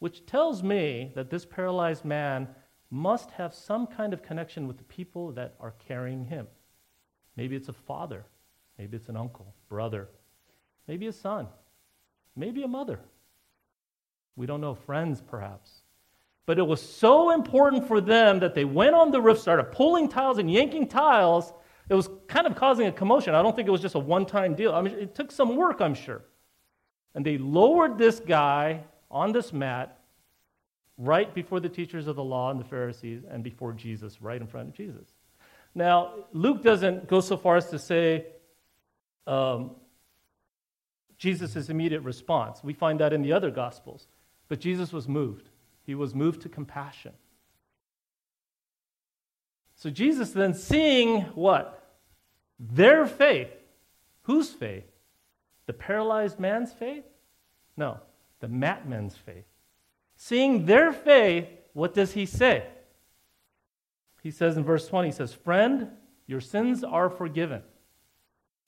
Which 0.00 0.26
tells 0.26 0.62
me 0.62 1.12
that 1.14 1.30
this 1.30 1.46
paralyzed 1.46 2.04
man 2.04 2.48
must 2.90 3.30
have 3.32 3.54
some 3.54 3.86
kind 3.86 4.12
of 4.12 4.22
connection 4.22 4.66
with 4.66 4.78
the 4.78 4.84
people 4.84 5.32
that 5.32 5.54
are 5.60 5.74
carrying 5.86 6.24
him. 6.24 6.46
Maybe 7.36 7.56
it's 7.56 7.68
a 7.68 7.72
father, 7.72 8.24
maybe 8.78 8.96
it's 8.96 9.08
an 9.08 9.16
uncle, 9.16 9.54
brother, 9.68 10.08
maybe 10.88 11.06
a 11.06 11.12
son, 11.12 11.46
maybe 12.34 12.62
a 12.62 12.68
mother. 12.68 12.98
We 14.36 14.46
don't 14.46 14.60
know, 14.60 14.74
friends 14.74 15.22
perhaps. 15.22 15.82
But 16.46 16.58
it 16.58 16.66
was 16.66 16.82
so 16.82 17.30
important 17.30 17.86
for 17.86 18.00
them 18.00 18.40
that 18.40 18.54
they 18.54 18.64
went 18.64 18.94
on 18.94 19.12
the 19.12 19.20
roof, 19.20 19.38
started 19.38 19.70
pulling 19.70 20.08
tiles 20.08 20.38
and 20.38 20.50
yanking 20.50 20.88
tiles. 20.88 21.52
It 21.88 21.94
was 21.94 22.08
kind 22.26 22.46
of 22.46 22.56
causing 22.56 22.86
a 22.88 22.92
commotion. 22.92 23.34
I 23.34 23.42
don't 23.42 23.54
think 23.54 23.68
it 23.68 23.70
was 23.70 23.82
just 23.82 23.94
a 23.94 24.00
one 24.00 24.26
time 24.26 24.54
deal. 24.54 24.74
I 24.74 24.80
mean, 24.80 24.94
it 24.94 25.14
took 25.14 25.30
some 25.30 25.54
work, 25.54 25.80
I'm 25.80 25.94
sure. 25.94 26.24
And 27.14 27.24
they 27.24 27.38
lowered 27.38 27.98
this 27.98 28.18
guy 28.18 28.82
on 29.10 29.32
this 29.32 29.52
mat 29.52 29.99
right 31.00 31.34
before 31.34 31.60
the 31.60 31.68
teachers 31.68 32.06
of 32.06 32.16
the 32.16 32.22
law 32.22 32.50
and 32.50 32.60
the 32.60 32.64
Pharisees 32.64 33.22
and 33.28 33.42
before 33.42 33.72
Jesus, 33.72 34.20
right 34.20 34.40
in 34.40 34.46
front 34.46 34.68
of 34.68 34.74
Jesus. 34.74 35.08
Now, 35.74 36.14
Luke 36.32 36.62
doesn't 36.62 37.08
go 37.08 37.20
so 37.20 37.36
far 37.36 37.56
as 37.56 37.70
to 37.70 37.78
say 37.78 38.26
um, 39.26 39.72
Jesus' 41.16 41.70
immediate 41.70 42.02
response. 42.02 42.62
We 42.62 42.74
find 42.74 43.00
that 43.00 43.12
in 43.12 43.22
the 43.22 43.32
other 43.32 43.50
Gospels. 43.50 44.06
But 44.48 44.60
Jesus 44.60 44.92
was 44.92 45.08
moved. 45.08 45.48
He 45.84 45.94
was 45.94 46.14
moved 46.14 46.42
to 46.42 46.48
compassion. 46.48 47.12
So 49.76 49.88
Jesus 49.88 50.32
then 50.32 50.52
seeing 50.52 51.22
what? 51.34 51.96
Their 52.58 53.06
faith. 53.06 53.50
Whose 54.22 54.50
faith? 54.50 54.84
The 55.66 55.72
paralyzed 55.72 56.38
man's 56.38 56.72
faith? 56.72 57.04
No, 57.76 57.98
the 58.40 58.48
Matmen's 58.48 59.16
faith. 59.16 59.44
Seeing 60.22 60.66
their 60.66 60.92
faith, 60.92 61.48
what 61.72 61.94
does 61.94 62.12
he 62.12 62.26
say? 62.26 62.66
He 64.22 64.30
says 64.30 64.58
in 64.58 64.64
verse 64.64 64.86
20, 64.86 65.08
he 65.08 65.12
says, 65.12 65.32
Friend, 65.32 65.88
your 66.26 66.42
sins 66.42 66.84
are 66.84 67.08
forgiven. 67.08 67.62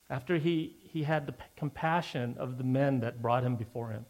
After 0.09 0.39
he, 0.39 0.77
he 0.81 1.03
had 1.03 1.27
the 1.27 1.35
compassion 1.55 2.35
of 2.39 2.57
the 2.57 2.63
men 2.63 3.01
that 3.01 3.21
brought 3.21 3.43
him 3.43 3.55
before 3.55 3.91
him. 3.91 4.03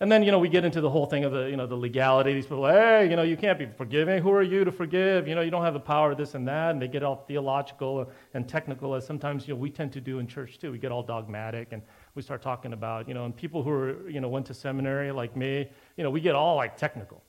And 0.00 0.10
then, 0.10 0.24
you 0.24 0.32
know, 0.32 0.40
we 0.40 0.48
get 0.48 0.64
into 0.64 0.80
the 0.80 0.90
whole 0.90 1.06
thing 1.06 1.22
of 1.22 1.30
the, 1.30 1.44
you 1.44 1.56
know, 1.56 1.68
the 1.68 1.76
legality. 1.76 2.34
These 2.34 2.46
people, 2.46 2.66
hey, 2.66 3.08
you 3.08 3.14
know, 3.14 3.22
you 3.22 3.36
can't 3.36 3.60
be 3.60 3.66
forgiving. 3.66 4.20
Who 4.20 4.32
are 4.32 4.42
you 4.42 4.64
to 4.64 4.72
forgive? 4.72 5.28
You 5.28 5.36
know, 5.36 5.42
you 5.42 5.52
don't 5.52 5.62
have 5.62 5.72
the 5.72 5.78
power 5.78 6.10
of 6.10 6.18
this 6.18 6.34
and 6.34 6.48
that. 6.48 6.72
And 6.72 6.82
they 6.82 6.88
get 6.88 7.04
all 7.04 7.24
theological 7.28 8.10
and 8.34 8.48
technical, 8.48 8.96
as 8.96 9.06
sometimes, 9.06 9.46
you 9.46 9.54
know, 9.54 9.60
we 9.60 9.70
tend 9.70 9.92
to 9.92 10.00
do 10.00 10.18
in 10.18 10.26
church 10.26 10.58
too. 10.58 10.72
We 10.72 10.78
get 10.78 10.90
all 10.90 11.04
dogmatic 11.04 11.68
and 11.70 11.80
we 12.16 12.22
start 12.22 12.40
talking 12.42 12.72
about, 12.72 13.06
you 13.06 13.14
know, 13.14 13.26
and 13.26 13.36
people 13.36 13.62
who 13.62 13.70
are, 13.70 14.08
you 14.08 14.20
know, 14.20 14.28
went 14.28 14.46
to 14.46 14.54
seminary 14.54 15.12
like 15.12 15.36
me, 15.36 15.68
you 15.96 16.02
know, 16.02 16.10
we 16.10 16.20
get 16.20 16.34
all 16.34 16.56
like 16.56 16.76
technical, 16.76 17.22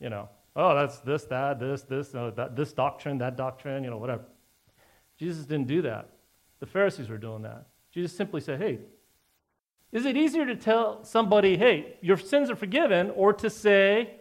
you 0.00 0.10
know. 0.10 0.28
Oh, 0.56 0.74
that's 0.74 0.98
this, 0.98 1.24
that, 1.24 1.60
this, 1.60 1.82
this, 1.82 2.14
uh, 2.14 2.32
that, 2.36 2.56
this 2.56 2.72
doctrine, 2.72 3.18
that 3.18 3.36
doctrine, 3.36 3.84
you 3.84 3.90
know, 3.90 3.96
whatever. 3.96 4.24
Jesus 5.16 5.46
didn't 5.46 5.68
do 5.68 5.80
that. 5.82 6.10
The 6.58 6.66
Pharisees 6.66 7.08
were 7.08 7.18
doing 7.18 7.42
that. 7.42 7.66
Jesus 7.92 8.14
simply 8.14 8.40
said, 8.40 8.60
hey, 8.60 8.80
is 9.92 10.04
it 10.04 10.16
easier 10.16 10.44
to 10.44 10.56
tell 10.56 11.04
somebody, 11.04 11.56
hey, 11.56 11.96
your 12.00 12.16
sins 12.16 12.50
are 12.50 12.56
forgiven, 12.56 13.10
or 13.10 13.32
to 13.34 13.48
say, 13.48 14.16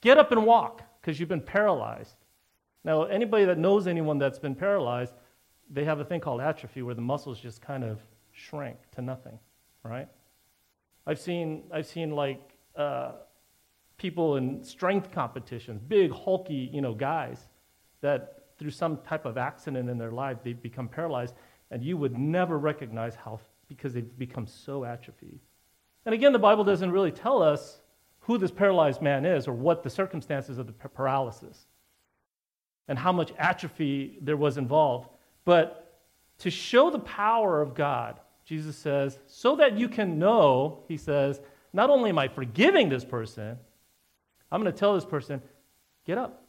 get 0.00 0.18
up 0.18 0.32
and 0.32 0.44
walk 0.44 0.82
because 1.00 1.20
you've 1.20 1.28
been 1.28 1.40
paralyzed? 1.40 2.16
Now, 2.82 3.04
anybody 3.04 3.44
that 3.44 3.58
knows 3.58 3.86
anyone 3.86 4.18
that's 4.18 4.38
been 4.38 4.54
paralyzed, 4.54 5.12
they 5.70 5.84
have 5.84 6.00
a 6.00 6.04
thing 6.04 6.20
called 6.20 6.40
atrophy 6.40 6.82
where 6.82 6.94
the 6.94 7.02
muscles 7.02 7.38
just 7.38 7.60
kind 7.60 7.84
of 7.84 8.00
shrink 8.36 8.76
to 8.94 9.02
nothing, 9.02 9.38
right? 9.82 10.08
I've 11.06 11.18
seen, 11.18 11.64
I've 11.72 11.86
seen 11.86 12.10
like 12.10 12.58
uh, 12.76 13.12
people 13.96 14.36
in 14.36 14.62
strength 14.62 15.10
competitions, 15.10 15.80
big, 15.80 16.12
hulky, 16.12 16.70
you 16.72 16.80
know, 16.80 16.94
guys 16.94 17.48
that 18.02 18.44
through 18.58 18.70
some 18.70 18.98
type 18.98 19.24
of 19.24 19.38
accident 19.38 19.88
in 19.88 19.98
their 19.98 20.10
life, 20.10 20.38
they've 20.44 20.62
become 20.62 20.88
paralyzed, 20.88 21.34
and 21.70 21.82
you 21.82 21.96
would 21.96 22.16
never 22.18 22.58
recognize 22.58 23.14
how 23.14 23.40
because 23.68 23.94
they've 23.94 24.18
become 24.18 24.46
so 24.46 24.84
atrophied. 24.84 25.40
And 26.04 26.14
again, 26.14 26.32
the 26.32 26.38
Bible 26.38 26.62
doesn't 26.62 26.92
really 26.92 27.10
tell 27.10 27.42
us 27.42 27.80
who 28.20 28.38
this 28.38 28.52
paralyzed 28.52 29.02
man 29.02 29.24
is 29.24 29.48
or 29.48 29.52
what 29.52 29.82
the 29.82 29.90
circumstances 29.90 30.58
of 30.58 30.66
the 30.66 30.72
paralysis 30.72 31.66
and 32.86 32.96
how 32.98 33.10
much 33.10 33.32
atrophy 33.38 34.18
there 34.20 34.36
was 34.36 34.56
involved. 34.56 35.08
But 35.44 36.00
to 36.38 36.50
show 36.50 36.90
the 36.90 37.00
power 37.00 37.60
of 37.60 37.74
God, 37.74 38.20
Jesus 38.46 38.76
says, 38.76 39.18
so 39.26 39.56
that 39.56 39.76
you 39.76 39.88
can 39.88 40.18
know, 40.18 40.84
he 40.86 40.96
says, 40.96 41.40
not 41.72 41.90
only 41.90 42.10
am 42.10 42.18
I 42.18 42.28
forgiving 42.28 42.88
this 42.88 43.04
person, 43.04 43.58
I'm 44.50 44.62
going 44.62 44.72
to 44.72 44.78
tell 44.78 44.94
this 44.94 45.04
person, 45.04 45.42
get 46.06 46.16
up, 46.16 46.44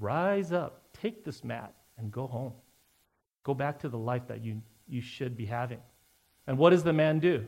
rise 0.00 0.52
up, 0.52 0.88
take 1.00 1.24
this 1.24 1.44
mat, 1.44 1.74
and 1.98 2.10
go 2.10 2.26
home. 2.26 2.54
Go 3.44 3.52
back 3.52 3.78
to 3.80 3.90
the 3.90 3.98
life 3.98 4.26
that 4.28 4.42
you, 4.42 4.62
you 4.88 5.02
should 5.02 5.36
be 5.36 5.44
having. 5.44 5.80
And 6.46 6.56
what 6.56 6.70
does 6.70 6.82
the 6.82 6.94
man 6.94 7.18
do? 7.18 7.46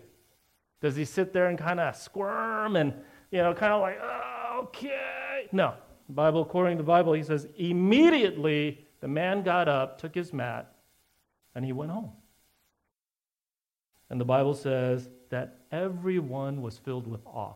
Does 0.82 0.94
he 0.94 1.06
sit 1.06 1.32
there 1.32 1.46
and 1.46 1.58
kind 1.58 1.80
of 1.80 1.96
squirm 1.96 2.76
and, 2.76 2.92
you 3.30 3.38
know, 3.38 3.54
kind 3.54 3.72
of 3.72 3.80
like, 3.80 3.99
oh, 4.02 4.60
okay? 4.64 5.49
No. 5.52 5.75
The 6.06 6.12
Bible, 6.12 6.42
according 6.42 6.76
to 6.76 6.82
the 6.82 6.87
Bible, 6.87 7.14
he 7.14 7.22
says, 7.22 7.49
immediately 7.56 8.87
the 9.00 9.08
man 9.08 9.42
got 9.42 9.68
up, 9.68 9.99
took 9.99 10.14
his 10.14 10.34
mat, 10.34 10.75
and 11.54 11.64
he 11.64 11.72
went 11.72 11.90
home. 11.90 12.12
And 14.11 14.21
the 14.21 14.25
Bible 14.25 14.55
says 14.55 15.09
that 15.31 15.61
everyone 15.71 16.61
was 16.61 16.79
filled 16.79 17.07
with 17.07 17.25
awe. 17.26 17.55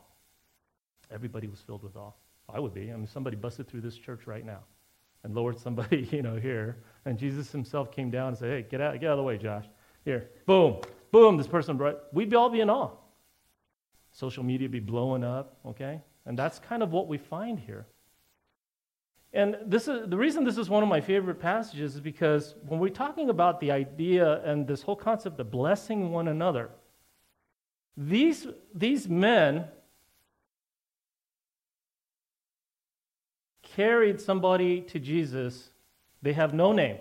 Everybody 1.10 1.48
was 1.48 1.60
filled 1.60 1.82
with 1.82 1.96
awe. 1.96 2.12
I 2.48 2.60
would 2.60 2.72
be. 2.72 2.92
I 2.92 2.96
mean, 2.96 3.06
somebody 3.06 3.36
busted 3.36 3.68
through 3.68 3.80
this 3.80 3.96
church 3.96 4.26
right 4.26 4.44
now 4.44 4.60
and 5.24 5.34
lowered 5.34 5.58
somebody, 5.58 6.08
you 6.12 6.22
know, 6.22 6.36
here. 6.36 6.76
And 7.04 7.18
Jesus 7.18 7.50
himself 7.50 7.90
came 7.90 8.10
down 8.10 8.28
and 8.28 8.38
said, 8.38 8.50
hey, 8.50 8.66
get 8.70 8.80
out, 8.80 8.98
get 9.00 9.08
out 9.08 9.12
of 9.12 9.18
the 9.18 9.24
way, 9.24 9.36
Josh. 9.36 9.64
Here, 10.04 10.30
boom, 10.46 10.80
boom, 11.10 11.36
this 11.36 11.46
person, 11.46 11.76
brought 11.76 12.12
we'd 12.12 12.32
all 12.34 12.50
be 12.50 12.60
in 12.60 12.70
awe. 12.70 12.90
Social 14.12 14.44
media 14.44 14.68
be 14.68 14.80
blowing 14.80 15.24
up, 15.24 15.56
okay? 15.66 16.00
And 16.26 16.38
that's 16.38 16.58
kind 16.58 16.82
of 16.82 16.92
what 16.92 17.08
we 17.08 17.18
find 17.18 17.58
here. 17.58 17.86
And 19.34 19.56
this 19.66 19.88
is, 19.88 20.08
the 20.08 20.16
reason 20.16 20.44
this 20.44 20.56
is 20.56 20.70
one 20.70 20.82
of 20.82 20.88
my 20.88 21.00
favorite 21.00 21.40
passages 21.40 21.96
is 21.96 22.00
because 22.00 22.54
when 22.66 22.78
we're 22.78 22.88
talking 22.88 23.30
about 23.30 23.58
the 23.60 23.72
idea 23.72 24.40
and 24.44 24.66
this 24.66 24.80
whole 24.80 24.96
concept 24.96 25.40
of 25.40 25.50
blessing 25.50 26.12
one 26.12 26.28
another, 26.28 26.70
these, 27.96 28.46
these 28.72 29.08
men 29.08 29.66
carried 33.62 34.20
somebody 34.20 34.80
to 34.82 35.00
Jesus. 35.00 35.70
They 36.22 36.32
have 36.32 36.54
no 36.54 36.72
name, 36.72 36.98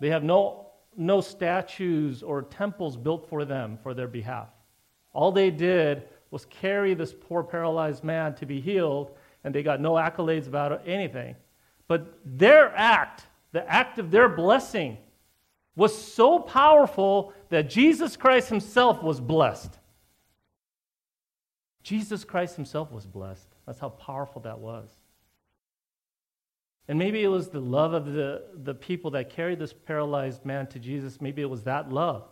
they 0.00 0.08
have 0.08 0.22
no 0.22 0.62
no 0.96 1.20
statues 1.20 2.22
or 2.22 2.42
temples 2.42 2.96
built 2.96 3.28
for 3.28 3.44
them 3.44 3.78
for 3.82 3.94
their 3.94 4.08
behalf. 4.08 4.48
All 5.12 5.32
they 5.32 5.50
did 5.50 6.04
was 6.30 6.44
carry 6.46 6.94
this 6.94 7.14
poor 7.18 7.42
paralyzed 7.42 8.04
man 8.04 8.34
to 8.36 8.46
be 8.46 8.60
healed, 8.60 9.16
and 9.44 9.54
they 9.54 9.62
got 9.62 9.80
no 9.80 9.92
accolades 9.92 10.46
about 10.46 10.86
anything. 10.86 11.36
But 11.88 12.18
their 12.24 12.74
act, 12.74 13.26
the 13.52 13.68
act 13.70 13.98
of 13.98 14.10
their 14.10 14.28
blessing, 14.28 14.98
was 15.74 15.96
so 15.96 16.38
powerful 16.38 17.32
that 17.48 17.68
Jesus 17.68 18.16
Christ 18.16 18.48
himself 18.48 19.02
was 19.02 19.20
blessed. 19.20 19.78
Jesus 21.82 22.24
Christ 22.24 22.56
himself 22.56 22.92
was 22.92 23.06
blessed. 23.06 23.48
That's 23.66 23.78
how 23.78 23.88
powerful 23.88 24.42
that 24.42 24.58
was. 24.58 24.88
And 26.88 26.98
maybe 26.98 27.22
it 27.22 27.28
was 27.28 27.48
the 27.48 27.60
love 27.60 27.94
of 27.94 28.12
the, 28.12 28.44
the 28.54 28.74
people 28.74 29.12
that 29.12 29.30
carried 29.30 29.58
this 29.58 29.72
paralyzed 29.72 30.44
man 30.44 30.66
to 30.68 30.78
Jesus. 30.78 31.20
Maybe 31.20 31.42
it 31.42 31.50
was 31.50 31.64
that 31.64 31.90
love. 31.90 32.28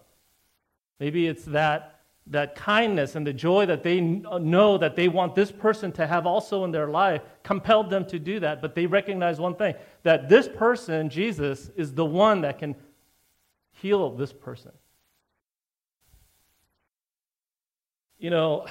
Maybe 0.98 1.26
it's 1.26 1.44
that, 1.46 1.99
that 2.26 2.54
kindness 2.54 3.16
and 3.16 3.26
the 3.26 3.32
joy 3.32 3.66
that 3.66 3.82
they 3.82 4.22
uh, 4.30 4.38
know 4.38 4.78
that 4.78 4.94
they 4.94 5.08
want 5.08 5.34
this 5.34 5.50
person 5.50 5.90
to 5.92 6.06
have 6.06 6.26
also 6.26 6.64
in 6.64 6.70
their 6.70 6.88
life 6.88 7.22
compelled 7.42 7.90
them 7.90 8.06
to 8.06 8.18
do 8.18 8.38
that. 8.40 8.62
But 8.62 8.74
they 8.74 8.86
recognize 8.86 9.40
one 9.40 9.56
thing 9.56 9.74
that 10.04 10.28
this 10.28 10.48
person, 10.48 11.08
Jesus, 11.08 11.70
is 11.76 11.92
the 11.94 12.04
one 12.04 12.42
that 12.42 12.58
can 12.58 12.76
heal 13.72 14.10
this 14.10 14.32
person. 14.32 14.72
You 18.18 18.30
know, 18.30 18.66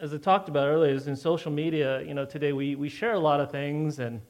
as 0.00 0.12
I 0.12 0.18
talked 0.18 0.48
about 0.48 0.68
earlier, 0.68 0.92
is 0.92 1.06
in 1.06 1.16
social 1.16 1.52
media, 1.52 2.02
you 2.02 2.12
know, 2.12 2.24
today 2.24 2.52
we, 2.52 2.74
we 2.74 2.88
share 2.88 3.12
a 3.12 3.20
lot 3.20 3.40
of 3.40 3.50
things 3.50 3.98
and 3.98 4.20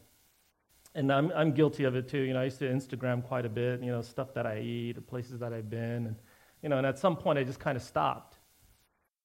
and 0.94 1.12
I'm, 1.12 1.30
I'm 1.36 1.52
guilty 1.52 1.84
of 1.84 1.94
it 1.94 2.08
too. 2.08 2.18
You 2.18 2.32
know, 2.32 2.40
I 2.40 2.44
used 2.44 2.58
to 2.58 2.64
Instagram 2.64 3.22
quite 3.22 3.46
a 3.46 3.48
bit, 3.48 3.80
you 3.82 3.92
know, 3.92 4.02
stuff 4.02 4.34
that 4.34 4.46
I 4.46 4.58
eat 4.58 5.06
places 5.06 5.38
that 5.38 5.52
I've 5.52 5.70
been. 5.70 6.06
And, 6.08 6.16
you 6.62 6.68
know, 6.68 6.78
and 6.78 6.86
at 6.86 6.98
some 6.98 7.16
point 7.16 7.38
I 7.38 7.44
just 7.44 7.60
kind 7.60 7.76
of 7.76 7.82
stopped 7.82 8.38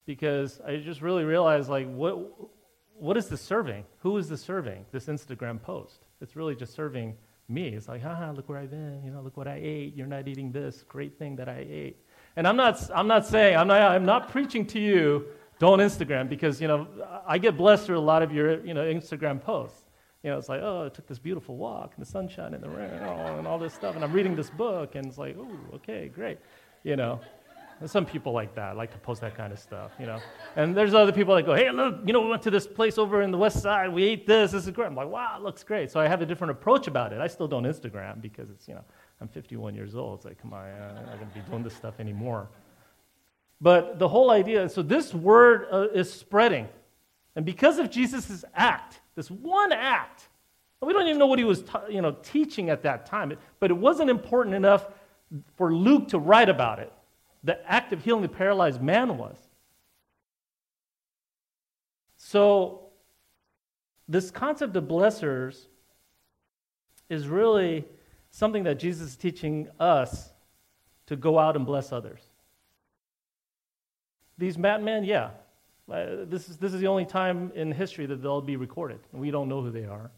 because 0.05 0.61
I 0.61 0.77
just 0.77 1.01
really 1.01 1.23
realized, 1.23 1.69
like, 1.69 1.87
what, 1.91 2.17
what 2.95 3.17
is 3.17 3.27
this 3.27 3.41
serving? 3.41 3.85
Who 3.99 4.17
is 4.17 4.29
this 4.29 4.41
serving, 4.41 4.85
this 4.91 5.05
Instagram 5.05 5.61
post? 5.61 6.05
It's 6.21 6.35
really 6.35 6.55
just 6.55 6.73
serving 6.73 7.15
me. 7.49 7.69
It's 7.69 7.87
like, 7.87 8.01
haha, 8.01 8.31
look 8.31 8.49
where 8.49 8.57
I've 8.57 8.71
been. 8.71 9.01
You 9.03 9.11
know, 9.11 9.21
look 9.21 9.37
what 9.37 9.47
I 9.47 9.59
ate. 9.61 9.95
You're 9.95 10.07
not 10.07 10.27
eating 10.27 10.51
this 10.51 10.83
great 10.87 11.17
thing 11.17 11.35
that 11.37 11.49
I 11.49 11.65
ate. 11.69 11.97
And 12.35 12.47
I'm 12.47 12.55
not, 12.55 12.89
I'm 12.93 13.07
not 13.07 13.25
saying, 13.25 13.57
I'm 13.57 13.67
not, 13.67 13.81
I'm 13.81 14.05
not 14.05 14.29
preaching 14.29 14.65
to 14.67 14.79
you, 14.79 15.25
don't 15.59 15.79
Instagram, 15.79 16.29
because, 16.29 16.59
you 16.61 16.67
know, 16.67 16.87
I 17.25 17.37
get 17.37 17.57
blessed 17.57 17.85
through 17.85 17.99
a 17.99 17.99
lot 17.99 18.23
of 18.23 18.31
your, 18.31 18.65
you 18.65 18.73
know, 18.73 18.83
Instagram 18.83 19.41
posts. 19.41 19.81
You 20.23 20.31
know, 20.31 20.37
it's 20.37 20.47
like, 20.47 20.61
oh, 20.63 20.85
I 20.85 20.89
took 20.89 21.05
this 21.05 21.19
beautiful 21.19 21.57
walk 21.57 21.93
in 21.97 21.99
the 21.99 22.09
sunshine 22.09 22.53
and 22.53 22.63
the 22.63 22.69
rain 22.69 22.99
oh, 23.01 23.37
and 23.37 23.45
all 23.45 23.59
this 23.59 23.73
stuff. 23.73 23.95
And 23.95 24.03
I'm 24.03 24.13
reading 24.13 24.37
this 24.37 24.49
book, 24.49 24.95
and 24.95 25.05
it's 25.05 25.17
like, 25.17 25.35
oh, 25.37 25.75
okay, 25.75 26.07
great. 26.07 26.39
You 26.83 26.95
know, 26.95 27.21
some 27.85 28.05
people 28.05 28.33
like 28.33 28.55
that, 28.55 28.77
like 28.77 28.91
to 28.91 28.97
post 28.97 29.21
that 29.21 29.35
kind 29.35 29.51
of 29.51 29.59
stuff, 29.59 29.91
you 29.99 30.05
know. 30.05 30.19
And 30.55 30.75
there's 30.75 30.93
other 30.93 31.11
people 31.11 31.35
that 31.35 31.45
go, 31.45 31.53
hey, 31.53 31.69
look, 31.71 31.99
you 32.05 32.13
know, 32.13 32.21
we 32.21 32.29
went 32.29 32.41
to 32.43 32.51
this 32.51 32.67
place 32.67 32.97
over 32.97 33.21
in 33.21 33.31
the 33.31 33.37
west 33.37 33.61
side. 33.61 33.91
We 33.91 34.03
ate 34.03 34.25
this. 34.25 34.51
This 34.51 34.65
is 34.65 34.71
great. 34.71 34.87
I'm 34.87 34.95
like, 34.95 35.09
wow, 35.09 35.35
it 35.37 35.43
looks 35.43 35.63
great. 35.63 35.91
So 35.91 35.99
I 35.99 36.07
have 36.07 36.21
a 36.21 36.25
different 36.25 36.51
approach 36.51 36.87
about 36.87 37.13
it. 37.13 37.19
I 37.19 37.27
still 37.27 37.47
don't 37.47 37.63
Instagram 37.63 38.21
because 38.21 38.49
it's, 38.49 38.67
you 38.67 38.75
know, 38.75 38.83
I'm 39.21 39.27
51 39.27 39.75
years 39.75 39.95
old. 39.95 40.19
It's 40.19 40.25
like, 40.25 40.41
come 40.41 40.53
on, 40.53 40.65
I'm 40.65 40.95
not 40.95 41.19
going 41.19 41.29
to 41.29 41.33
be 41.33 41.41
doing 41.49 41.63
this 41.63 41.75
stuff 41.75 41.99
anymore. 41.99 42.49
But 43.59 43.99
the 43.99 44.07
whole 44.07 44.31
idea, 44.31 44.67
so 44.69 44.81
this 44.81 45.13
word 45.13 45.67
uh, 45.71 45.87
is 45.93 46.11
spreading. 46.11 46.67
And 47.35 47.45
because 47.45 47.79
of 47.79 47.89
Jesus' 47.89 48.43
act, 48.53 49.01
this 49.15 49.31
one 49.31 49.71
act, 49.71 50.27
we 50.81 50.91
don't 50.91 51.07
even 51.07 51.17
know 51.17 51.27
what 51.27 51.39
he 51.39 51.45
was 51.45 51.63
you 51.89 52.01
know, 52.01 52.17
teaching 52.23 52.69
at 52.69 52.83
that 52.83 53.05
time, 53.05 53.35
but 53.59 53.71
it 53.71 53.77
wasn't 53.77 54.09
important 54.09 54.55
enough 54.55 54.87
for 55.55 55.73
Luke 55.73 56.09
to 56.09 56.19
write 56.19 56.49
about 56.49 56.79
it. 56.79 56.91
The 57.43 57.59
act 57.69 57.93
of 57.93 58.03
healing 58.03 58.21
the 58.21 58.29
paralyzed 58.29 58.81
man 58.81 59.17
was. 59.17 59.37
So, 62.17 62.87
this 64.07 64.31
concept 64.31 64.75
of 64.75 64.85
blessers 64.85 65.67
is 67.09 67.27
really 67.27 67.85
something 68.31 68.63
that 68.63 68.79
Jesus 68.79 69.09
is 69.09 69.15
teaching 69.17 69.67
us 69.79 70.31
to 71.07 71.15
go 71.15 71.37
out 71.37 71.55
and 71.55 71.65
bless 71.65 71.91
others. 71.91 72.21
These 74.37 74.57
Matmen, 74.57 75.05
yeah, 75.05 75.31
uh, 75.91 76.25
this, 76.25 76.49
is, 76.49 76.57
this 76.57 76.73
is 76.73 76.79
the 76.79 76.87
only 76.87 77.05
time 77.05 77.51
in 77.55 77.71
history 77.71 78.05
that 78.05 78.21
they'll 78.21 78.41
be 78.41 78.55
recorded, 78.55 78.99
and 79.11 79.21
we 79.21 79.31
don't 79.31 79.49
know 79.49 79.61
who 79.61 79.69
they 79.69 79.85
are. 79.85 80.09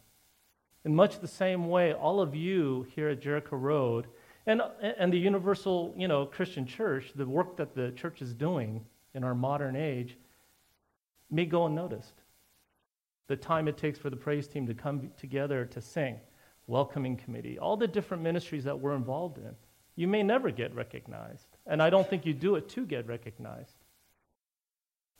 In 0.86 0.95
much 0.95 1.19
the 1.19 1.27
same 1.27 1.67
way, 1.69 1.93
all 1.93 2.22
of 2.22 2.36
you 2.36 2.86
here 2.95 3.10
at 3.10 3.19
Jericho 3.19 3.55
Road 3.55 4.05
and, 4.47 4.61
and 4.81 5.11
the 5.11 5.17
universal 5.17 5.93
you 5.97 6.07
know, 6.07 6.25
Christian 6.25 6.65
church, 6.65 7.11
the 7.15 7.25
work 7.25 7.57
that 7.57 7.73
the 7.73 7.91
church 7.91 8.21
is 8.21 8.33
doing 8.33 8.85
in 9.13 9.23
our 9.23 9.35
modern 9.35 9.75
age, 9.75 10.17
may 11.31 11.45
go 11.45 11.65
unnoticed. 11.65 12.13
The 13.27 13.35
time 13.35 13.67
it 13.67 13.77
takes 13.77 13.97
for 13.97 14.09
the 14.09 14.15
praise 14.15 14.47
team 14.47 14.67
to 14.67 14.73
come 14.73 15.09
together 15.17 15.65
to 15.65 15.81
sing, 15.81 16.19
welcoming 16.67 17.17
committee, 17.17 17.57
all 17.57 17.75
the 17.75 17.87
different 17.87 18.21
ministries 18.21 18.63
that 18.65 18.79
we're 18.79 18.95
involved 18.95 19.37
in, 19.37 19.55
you 19.95 20.07
may 20.07 20.21
never 20.21 20.51
get 20.51 20.75
recognized. 20.75 21.47
And 21.65 21.81
I 21.81 21.89
don't 21.89 22.07
think 22.07 22.25
you 22.25 22.33
do 22.33 22.55
it 22.55 22.69
to 22.69 22.85
get 22.85 23.07
recognized. 23.07 23.77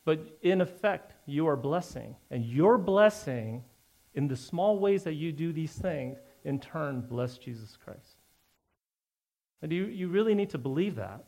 But 0.04 0.38
in 0.42 0.60
effect, 0.60 1.14
you 1.26 1.48
are 1.48 1.56
blessing. 1.56 2.14
And 2.30 2.44
your 2.44 2.78
blessing, 2.78 3.64
in 4.14 4.28
the 4.28 4.36
small 4.36 4.78
ways 4.78 5.02
that 5.02 5.14
you 5.14 5.32
do 5.32 5.52
these 5.52 5.72
things, 5.72 6.18
in 6.44 6.60
turn, 6.60 7.00
bless 7.00 7.38
Jesus 7.38 7.76
Christ. 7.76 8.15
And 9.62 9.72
you, 9.72 9.86
you 9.86 10.08
really 10.08 10.34
need 10.34 10.50
to 10.50 10.58
believe 10.58 10.96
that. 10.96 11.24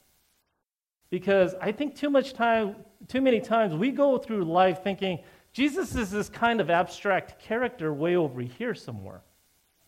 Because 1.10 1.54
I 1.60 1.72
think 1.72 1.94
too 1.94 2.10
much 2.10 2.34
time, 2.34 2.76
too 3.06 3.22
many 3.22 3.40
times, 3.40 3.74
we 3.74 3.90
go 3.90 4.18
through 4.18 4.44
life 4.44 4.82
thinking 4.84 5.20
Jesus 5.52 5.94
is 5.94 6.10
this 6.10 6.28
kind 6.28 6.60
of 6.60 6.68
abstract 6.68 7.40
character 7.40 7.92
way 7.92 8.16
over 8.16 8.40
here 8.40 8.74
somewhere. 8.74 9.22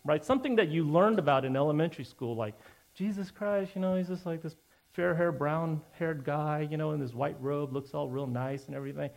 Right? 0.04 0.24
Something 0.24 0.56
that 0.56 0.68
you 0.68 0.84
learned 0.84 1.18
about 1.18 1.44
in 1.44 1.56
elementary 1.56 2.04
school, 2.04 2.34
like 2.34 2.54
Jesus 2.94 3.30
Christ, 3.30 3.72
you 3.74 3.82
know, 3.82 3.96
he's 3.96 4.08
just 4.08 4.24
like 4.24 4.42
this 4.42 4.56
fair 4.92 5.14
haired, 5.14 5.38
brown 5.38 5.82
haired 5.92 6.24
guy, 6.24 6.66
you 6.70 6.76
know, 6.76 6.92
in 6.92 7.00
this 7.00 7.14
white 7.14 7.36
robe, 7.40 7.72
looks 7.72 7.92
all 7.92 8.08
real 8.08 8.26
nice 8.26 8.66
and 8.66 8.74
everything. 8.74 9.10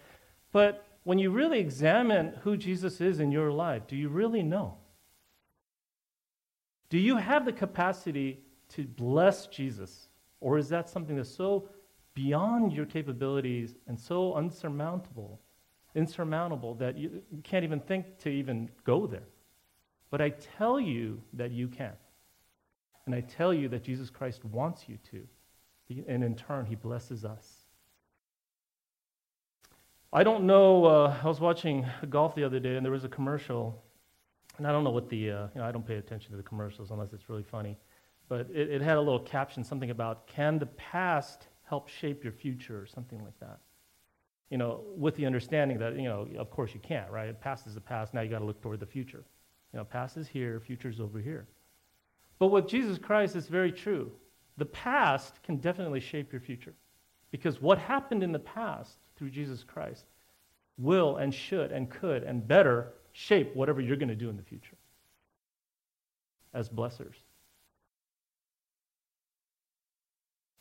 But 0.52 0.86
when 1.04 1.20
you 1.20 1.32
really 1.32 1.60
examine 1.60 2.34
who 2.44 2.58
Jesus 2.58 3.02
is 3.02 3.20
in 3.20 3.32
your 3.32 3.52
life, 3.52 3.88
do 3.88 3.96
you 3.96 4.10
really 4.10 4.44
know? 4.44 4.78
Do 6.90 7.00
you 7.00 7.18
have 7.18 7.46
the 7.46 7.54
capacity 7.54 8.43
to 8.76 8.84
bless 8.84 9.48
Jesus? 9.48 10.08
Or 10.42 10.58
is 10.58 10.70
that 10.70 10.90
something 10.90 11.16
that's 11.16 11.34
so 11.34 11.70
beyond 12.14 12.74
your 12.74 12.86
capabilities 12.86 13.76
and 13.88 14.00
so 14.00 14.34
unsurmountable, 14.34 15.40
insurmountable 15.96 16.76
that 16.76 16.98
you, 16.98 17.22
can't 17.44 17.64
even 17.64 17.80
think 17.80 18.18
to 18.20 18.30
even 18.30 18.70
go 18.84 19.08
there? 19.08 19.28
But 20.12 20.22
I 20.22 20.30
tell 20.30 20.80
you 20.80 21.22
that 21.34 21.52
you 21.52 21.68
can. 21.68 21.94
And 23.06 23.16
I 23.16 23.22
tell 23.22 23.54
you 23.54 23.68
that 23.70 23.84
Jesus 23.84 24.10
Christ 24.10 24.46
wants 24.46 24.88
you 24.88 24.98
to 25.12 25.28
and 26.08 26.24
in 26.24 26.36
turn, 26.36 26.66
he 26.66 26.76
blesses 26.76 27.26
us. 27.26 27.66
I 30.12 30.24
don't 30.24 30.46
know, 30.46 30.86
uh, 30.86 31.18
I 31.24 31.28
was 31.28 31.40
watching 31.40 31.86
golf 32.10 32.36
the 32.36 32.44
other 32.44 32.60
day, 32.60 32.76
and 32.76 32.86
there 32.86 32.92
was 32.92 33.04
a 33.04 33.10
commercial, 33.10 33.84
and 34.58 34.68
I 34.68 34.72
don't 34.72 34.84
know 34.84 34.92
what 34.92 35.10
the, 35.10 35.32
uh, 35.32 35.48
you 35.56 35.62
know, 35.62 35.64
I 35.64 35.72
don't 35.72 35.86
pay 35.86 35.96
attention 35.96 36.32
to 36.32 36.38
the 36.38 36.44
commercials 36.44 36.92
unless 36.92 37.14
it's 37.14 37.30
really 37.30 37.44
funny, 37.44 37.78
but 38.30 38.50
it, 38.54 38.70
it 38.70 38.82
had 38.82 38.98
a 38.98 39.02
little 39.02 39.20
caption, 39.20 39.64
something 39.64 39.90
about, 39.90 40.28
can 40.28 40.60
the 40.60 40.66
past 40.66 41.48
help 41.64 41.88
shape 41.88 42.24
your 42.24 42.34
future, 42.34 42.82
or 42.82 42.86
something 42.86 43.24
like 43.24 43.40
that. 43.40 43.60
You 44.50 44.58
know, 44.58 44.82
with 44.96 45.16
the 45.16 45.26
understanding 45.26 45.80
that, 45.80 45.96
you 45.96 46.04
know, 46.04 46.28
of 46.38 46.52
course 46.52 46.74
you 46.74 46.80
can't, 46.80 47.10
right? 47.10 47.28
The 47.28 47.34
Past 47.34 47.66
is 47.66 47.74
the 47.74 47.82
past, 47.82 48.14
now 48.14 48.22
you 48.22 48.30
got 48.30 48.40
to 48.40 48.46
look 48.46 48.62
toward 48.62 48.80
the 48.80 48.86
future. 48.86 49.24
You 49.72 49.80
know, 49.80 49.86
past 49.86 50.18
is 50.18 50.28
here, 50.28 50.60
future 50.60 50.90
is 50.90 51.00
over 51.00 51.20
here. 51.20 51.48
But 52.38 52.48
with 52.48 52.68
Jesus 52.68 52.98
Christ, 53.00 53.36
it's 53.36 53.48
very 53.48 53.72
true. 53.72 54.12
The 54.58 54.66
past 54.66 55.42
can 55.42 55.58
definitely 55.58 56.00
shape 56.00 56.32
your 56.32 56.42
future 56.42 56.74
because 57.32 57.62
what 57.62 57.80
happened 57.80 58.22
in 58.22 58.32
the 58.32 58.40
past 58.40 58.98
through 59.16 59.32
Jesus 59.32 59.64
Christ 59.64 60.06
will 60.78 61.18
and 61.18 61.34
should 61.34 61.72
and 61.72 61.90
could 61.90 62.24
and 62.24 62.48
better 62.48 62.94
shape 63.14 63.56
whatever 63.56 63.82
you're 63.82 63.98
going 63.98 64.10
to 64.10 64.16
do 64.16 64.30
in 64.30 64.38
the 64.38 64.44
future 64.44 64.78
as 66.54 66.70
blessers. 66.70 67.16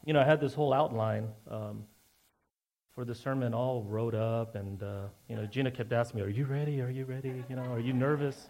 You 0.04 0.12
know, 0.12 0.20
I 0.20 0.24
had 0.24 0.40
this 0.40 0.54
whole 0.54 0.72
outline 0.72 1.28
um, 1.50 1.84
for 2.94 3.04
the 3.04 3.14
sermon 3.14 3.54
all 3.54 3.82
wrote 3.82 4.14
up, 4.14 4.56
and, 4.56 4.82
uh, 4.82 5.02
you 5.28 5.36
know, 5.36 5.46
Gina 5.46 5.70
kept 5.70 5.92
asking 5.92 6.20
me, 6.20 6.26
Are 6.26 6.30
you 6.30 6.44
ready? 6.44 6.80
Are 6.80 6.90
you 6.90 7.04
ready? 7.04 7.44
You 7.48 7.56
know, 7.56 7.62
are 7.72 7.80
you 7.80 7.92
nervous? 7.92 8.48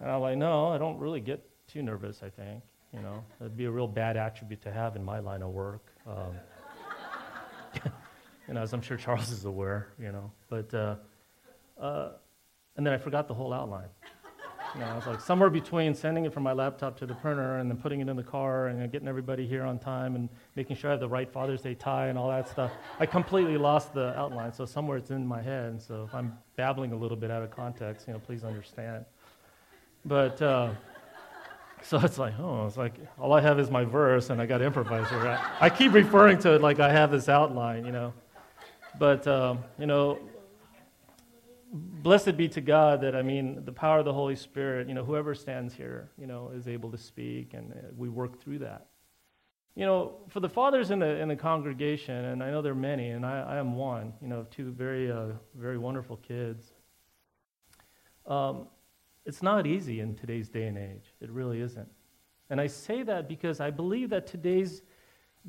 And 0.00 0.10
I'm 0.10 0.20
like, 0.20 0.36
No, 0.36 0.68
I 0.68 0.78
don't 0.78 0.98
really 0.98 1.20
get 1.20 1.42
too 1.66 1.82
nervous, 1.82 2.22
I 2.22 2.28
think. 2.28 2.62
You 2.92 3.00
know, 3.00 3.24
that'd 3.38 3.56
be 3.56 3.66
a 3.66 3.70
real 3.70 3.86
bad 3.86 4.16
attribute 4.16 4.60
to 4.62 4.72
have 4.72 4.96
in 4.96 5.04
my 5.04 5.20
line 5.20 5.42
of 5.42 5.50
work. 5.50 5.86
Um, 6.06 6.34
you 8.48 8.54
know, 8.54 8.62
as 8.62 8.72
I'm 8.72 8.82
sure 8.82 8.96
Charles 8.96 9.30
is 9.30 9.44
aware. 9.44 9.88
You 9.98 10.10
know, 10.10 10.32
but 10.48 10.74
uh, 10.74 10.96
uh, 11.80 12.10
and 12.76 12.84
then 12.84 12.92
I 12.92 12.98
forgot 12.98 13.28
the 13.28 13.34
whole 13.34 13.52
outline. 13.52 13.88
You 14.74 14.80
know, 14.80 14.86
I 14.86 14.94
was 14.94 15.06
like 15.06 15.20
somewhere 15.20 15.50
between 15.50 15.94
sending 15.94 16.26
it 16.26 16.32
from 16.32 16.44
my 16.44 16.52
laptop 16.52 16.96
to 16.98 17.06
the 17.06 17.14
printer 17.14 17.58
and 17.58 17.68
then 17.68 17.76
putting 17.76 18.00
it 18.00 18.08
in 18.08 18.16
the 18.16 18.22
car 18.22 18.68
and 18.68 18.90
getting 18.92 19.08
everybody 19.08 19.46
here 19.46 19.64
on 19.64 19.78
time 19.78 20.14
and 20.14 20.28
making 20.54 20.76
sure 20.76 20.90
I 20.90 20.92
have 20.92 21.00
the 21.00 21.08
right 21.08 21.30
Father's 21.30 21.60
Day 21.60 21.74
tie 21.74 22.06
and 22.06 22.16
all 22.16 22.28
that 22.28 22.48
stuff. 22.48 22.70
I 23.00 23.06
completely 23.06 23.56
lost 23.56 23.94
the 23.94 24.16
outline, 24.16 24.52
so 24.52 24.64
somewhere 24.64 24.98
it's 24.98 25.10
in 25.10 25.26
my 25.26 25.42
head. 25.42 25.70
And 25.70 25.82
so 25.82 26.04
if 26.04 26.14
I'm 26.14 26.38
babbling 26.56 26.92
a 26.92 26.96
little 26.96 27.16
bit 27.16 27.30
out 27.32 27.42
of 27.42 27.50
context, 27.50 28.06
you 28.06 28.12
know, 28.12 28.20
please 28.20 28.44
understand. 28.44 29.04
But 30.04 30.40
uh, 30.40 30.70
so 31.82 31.98
it's 31.98 32.18
like, 32.18 32.34
oh, 32.38 32.66
it's 32.66 32.76
like 32.76 32.94
all 33.18 33.32
I 33.32 33.40
have 33.40 33.58
is 33.58 33.70
my 33.70 33.84
verse, 33.84 34.30
and 34.30 34.40
I 34.40 34.46
got 34.46 34.58
to 34.58 34.64
improvise. 34.64 35.06
I, 35.10 35.56
I, 35.60 35.70
keep 35.70 35.92
referring 35.92 36.38
to 36.38 36.54
it 36.54 36.60
like 36.60 36.78
I 36.78 36.92
have 36.92 37.10
this 37.10 37.28
outline, 37.28 37.84
you 37.84 37.92
know. 37.92 38.12
But 38.98 39.26
um, 39.26 39.64
you 39.78 39.86
know, 39.86 40.18
blessed 42.02 42.36
be 42.36 42.48
to 42.48 42.60
God 42.60 43.00
that 43.02 43.14
I 43.14 43.22
mean 43.22 43.64
the 43.64 43.72
power 43.72 43.98
of 43.98 44.04
the 44.04 44.12
Holy 44.12 44.36
Spirit. 44.36 44.88
You 44.88 44.94
know, 44.94 45.04
whoever 45.04 45.34
stands 45.34 45.74
here, 45.74 46.10
you 46.18 46.26
know, 46.26 46.50
is 46.54 46.68
able 46.68 46.90
to 46.90 46.98
speak, 46.98 47.54
and 47.54 47.72
uh, 47.72 47.76
we 47.96 48.08
work 48.08 48.40
through 48.40 48.60
that. 48.60 48.86
You 49.74 49.86
know, 49.86 50.16
for 50.28 50.40
the 50.40 50.48
fathers 50.48 50.90
in 50.90 50.98
the 50.98 51.20
in 51.20 51.28
the 51.28 51.36
congregation, 51.36 52.24
and 52.24 52.42
I 52.42 52.50
know 52.50 52.62
there 52.62 52.72
are 52.72 52.76
many, 52.76 53.10
and 53.10 53.24
I, 53.24 53.40
I 53.40 53.56
am 53.58 53.76
one. 53.76 54.12
You 54.20 54.28
know, 54.28 54.46
two 54.50 54.72
very 54.72 55.10
uh, 55.10 55.28
very 55.54 55.78
wonderful 55.78 56.16
kids. 56.16 56.72
Um, 58.26 58.66
it's 59.24 59.42
not 59.42 59.66
easy 59.66 60.00
in 60.00 60.14
today's 60.14 60.48
day 60.48 60.66
and 60.66 60.78
age. 60.78 61.14
It 61.20 61.30
really 61.30 61.60
isn't. 61.60 61.88
And 62.48 62.60
I 62.60 62.66
say 62.66 63.02
that 63.04 63.28
because 63.28 63.60
I 63.60 63.70
believe 63.70 64.10
that 64.10 64.26
today's 64.26 64.82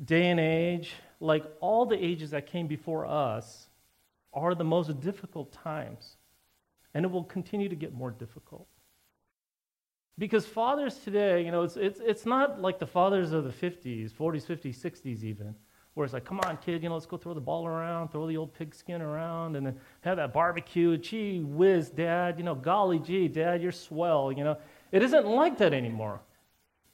day 0.04 0.30
and 0.30 0.38
age, 0.38 0.94
like 1.20 1.44
all 1.60 1.84
the 1.84 2.02
ages 2.02 2.30
that 2.30 2.46
came 2.46 2.66
before 2.66 3.06
us, 3.06 3.68
are 4.32 4.54
the 4.54 4.64
most 4.64 5.00
difficult 5.00 5.52
times. 5.52 6.16
And 6.94 7.04
it 7.04 7.10
will 7.10 7.24
continue 7.24 7.68
to 7.68 7.76
get 7.76 7.94
more 7.94 8.10
difficult. 8.10 8.68
Because 10.18 10.46
fathers 10.46 10.98
today, 10.98 11.44
you 11.44 11.50
know, 11.50 11.62
it's, 11.62 11.76
it's, 11.76 12.00
it's 12.04 12.26
not 12.26 12.60
like 12.60 12.78
the 12.78 12.86
fathers 12.86 13.32
of 13.32 13.44
the 13.44 13.50
50s, 13.50 14.12
40s, 14.12 14.44
50s, 14.44 14.78
60s 14.78 15.24
even, 15.24 15.54
where 15.94 16.04
it's 16.04 16.12
like, 16.12 16.24
come 16.24 16.38
on, 16.40 16.58
kid, 16.58 16.82
you 16.82 16.88
know, 16.88 16.94
let's 16.94 17.06
go 17.06 17.16
throw 17.16 17.32
the 17.32 17.40
ball 17.40 17.66
around, 17.66 18.08
throw 18.08 18.26
the 18.26 18.36
old 18.36 18.52
pigskin 18.52 19.00
around, 19.00 19.56
and 19.56 19.66
then 19.66 19.78
have 20.02 20.18
that 20.18 20.32
barbecue. 20.32 20.98
Gee 20.98 21.40
whiz, 21.40 21.88
dad, 21.88 22.36
you 22.38 22.44
know, 22.44 22.54
golly 22.54 22.98
gee, 22.98 23.26
dad, 23.26 23.62
you're 23.62 23.72
swell, 23.72 24.30
you 24.30 24.44
know. 24.44 24.58
It 24.90 25.02
isn't 25.02 25.26
like 25.26 25.56
that 25.58 25.72
anymore. 25.72 26.20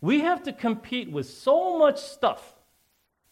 We 0.00 0.20
have 0.20 0.44
to 0.44 0.52
compete 0.52 1.10
with 1.10 1.28
so 1.28 1.76
much 1.76 2.00
stuff. 2.00 2.54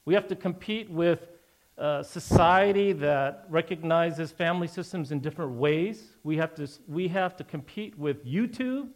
We 0.04 0.14
have 0.14 0.26
to 0.28 0.36
compete 0.36 0.90
with 0.90 1.28
society 1.78 2.92
that 2.92 3.46
recognizes 3.48 4.32
family 4.32 4.68
systems 4.68 5.12
in 5.12 5.20
different 5.20 5.52
ways. 5.52 6.16
We 6.24 6.36
have 6.36 6.54
to, 6.54 6.68
we 6.88 7.08
have 7.08 7.36
to 7.36 7.44
compete 7.44 7.98
with 7.98 8.24
YouTube 8.24 8.88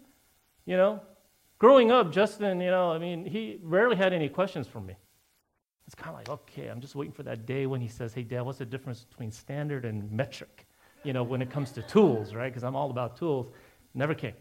you 0.70 0.76
know, 0.76 1.00
growing 1.58 1.90
up, 1.90 2.12
Justin, 2.12 2.60
you 2.60 2.70
know, 2.70 2.92
I 2.92 2.98
mean, 2.98 3.24
he 3.24 3.58
rarely 3.62 3.96
had 3.96 4.12
any 4.12 4.28
questions 4.28 4.68
for 4.68 4.80
me. 4.80 4.94
It's 5.86 5.96
kind 5.96 6.10
of 6.10 6.16
like, 6.16 6.28
okay, 6.28 6.68
I'm 6.68 6.80
just 6.80 6.94
waiting 6.94 7.12
for 7.12 7.24
that 7.24 7.44
day 7.44 7.66
when 7.66 7.80
he 7.80 7.88
says, 7.88 8.14
hey, 8.14 8.22
Dad, 8.22 8.42
what's 8.42 8.58
the 8.58 8.64
difference 8.64 9.02
between 9.02 9.32
standard 9.32 9.84
and 9.84 10.10
metric? 10.12 10.68
You 11.02 11.12
know, 11.12 11.24
when 11.24 11.42
it 11.42 11.50
comes 11.50 11.72
to 11.72 11.82
tools, 11.82 12.34
right? 12.34 12.48
Because 12.48 12.62
I'm 12.62 12.76
all 12.76 12.90
about 12.92 13.16
tools. 13.16 13.48
Never 13.94 14.14
came, 14.14 14.34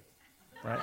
right? 0.63 0.79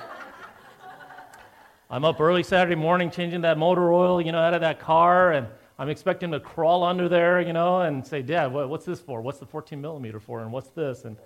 I'm 1.89 2.03
up 2.03 2.19
early 2.19 2.43
Saturday 2.43 2.75
morning 2.75 3.09
changing 3.09 3.39
that 3.41 3.57
motor 3.57 3.93
oil, 3.93 4.21
you 4.21 4.33
know, 4.33 4.39
out 4.39 4.53
of 4.53 4.59
that 4.59 4.81
car, 4.81 5.31
and 5.31 5.47
I'm 5.79 5.89
expecting 5.89 6.31
to 6.31 6.39
crawl 6.39 6.83
under 6.83 7.07
there, 7.07 7.39
you 7.39 7.53
know, 7.53 7.81
and 7.81 8.05
say, 8.05 8.21
Dad, 8.21 8.47
what's 8.47 8.85
this 8.85 8.99
for? 8.99 9.21
What's 9.21 9.39
the 9.39 9.45
14 9.45 9.79
millimeter 9.79 10.19
for? 10.19 10.41
And 10.41 10.51
what's 10.51 10.69
this? 10.69 11.05
And 11.05 11.17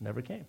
never 0.00 0.22
came. 0.22 0.46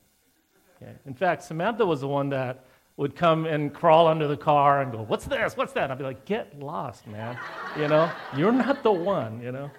Okay. 0.82 0.94
In 1.06 1.14
fact, 1.14 1.44
Samantha 1.44 1.86
was 1.86 2.02
the 2.02 2.08
one 2.08 2.30
that 2.30 2.66
would 2.96 3.16
come 3.16 3.46
and 3.46 3.74
crawl 3.74 4.08
under 4.08 4.28
the 4.28 4.38
car 4.38 4.82
and 4.82 4.92
go, 4.92 5.04
What's 5.04 5.26
this? 5.26 5.58
What's 5.58 5.74
that? 5.74 5.92
I'd 5.92 5.98
be 5.98 6.04
like, 6.04 6.26
Get 6.26 6.60
lost, 6.60 7.06
man. 7.08 7.38
You 7.78 7.88
know, 7.88 8.12
you're 8.36 8.52
not 8.52 8.82
the 8.84 8.92
one, 8.92 9.42
you 9.42 9.52
know. 9.52 9.72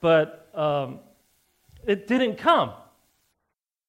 But 0.00 0.48
um, 0.54 1.00
it 1.84 2.06
didn't 2.06 2.36
come. 2.36 2.72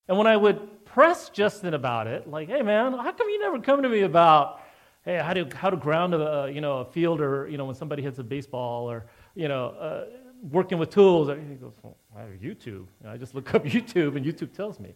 And 0.07 0.17
when 0.17 0.25
I 0.25 0.37
would 0.37 0.85
press 0.85 1.29
Justin 1.29 1.75
about 1.75 2.07
it, 2.07 2.27
like, 2.27 2.47
Hey, 2.49 2.63
man, 2.63 2.93
how 2.93 3.11
come 3.11 3.29
you 3.29 3.39
never 3.39 3.59
come 3.59 3.83
to 3.83 3.89
me 3.89 4.01
about, 4.01 4.61
hey, 5.03 5.17
how 5.17 5.33
to, 5.33 5.47
how 5.55 5.69
to 5.69 5.77
ground 5.77 6.15
a, 6.15 6.51
you 6.51 6.61
know, 6.61 6.79
a 6.79 6.85
field 6.85 7.21
or, 7.21 7.47
you 7.47 7.57
know, 7.57 7.65
when 7.65 7.75
somebody 7.75 8.01
hits 8.01 8.17
a 8.17 8.23
baseball 8.23 8.89
or, 8.89 9.05
you 9.35 9.47
know, 9.47 9.69
uh, 9.69 10.05
working 10.49 10.77
with 10.77 10.89
tools? 10.89 11.29
He 11.29 11.55
goes, 11.55 11.73
well, 11.83 11.95
YouTube. 12.41 12.85
I 13.07 13.17
just 13.17 13.35
look 13.35 13.53
up 13.53 13.63
YouTube 13.65 14.15
and 14.15 14.25
YouTube 14.25 14.53
tells 14.53 14.79
me. 14.79 14.93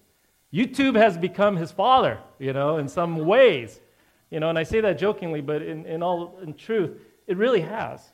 YouTube 0.53 0.95
has 0.95 1.17
become 1.17 1.55
his 1.55 1.71
father, 1.71 2.19
you 2.37 2.53
know, 2.53 2.77
in 2.77 2.87
some 2.87 3.25
ways. 3.25 3.81
You 4.29 4.39
know, 4.39 4.49
and 4.49 4.57
I 4.57 4.63
say 4.63 4.81
that 4.81 4.97
jokingly, 4.97 5.41
but 5.41 5.61
in, 5.61 5.85
in 5.85 6.03
all 6.03 6.39
in 6.41 6.53
truth, 6.53 6.99
it 7.27 7.37
really 7.37 7.61
has. 7.61 8.13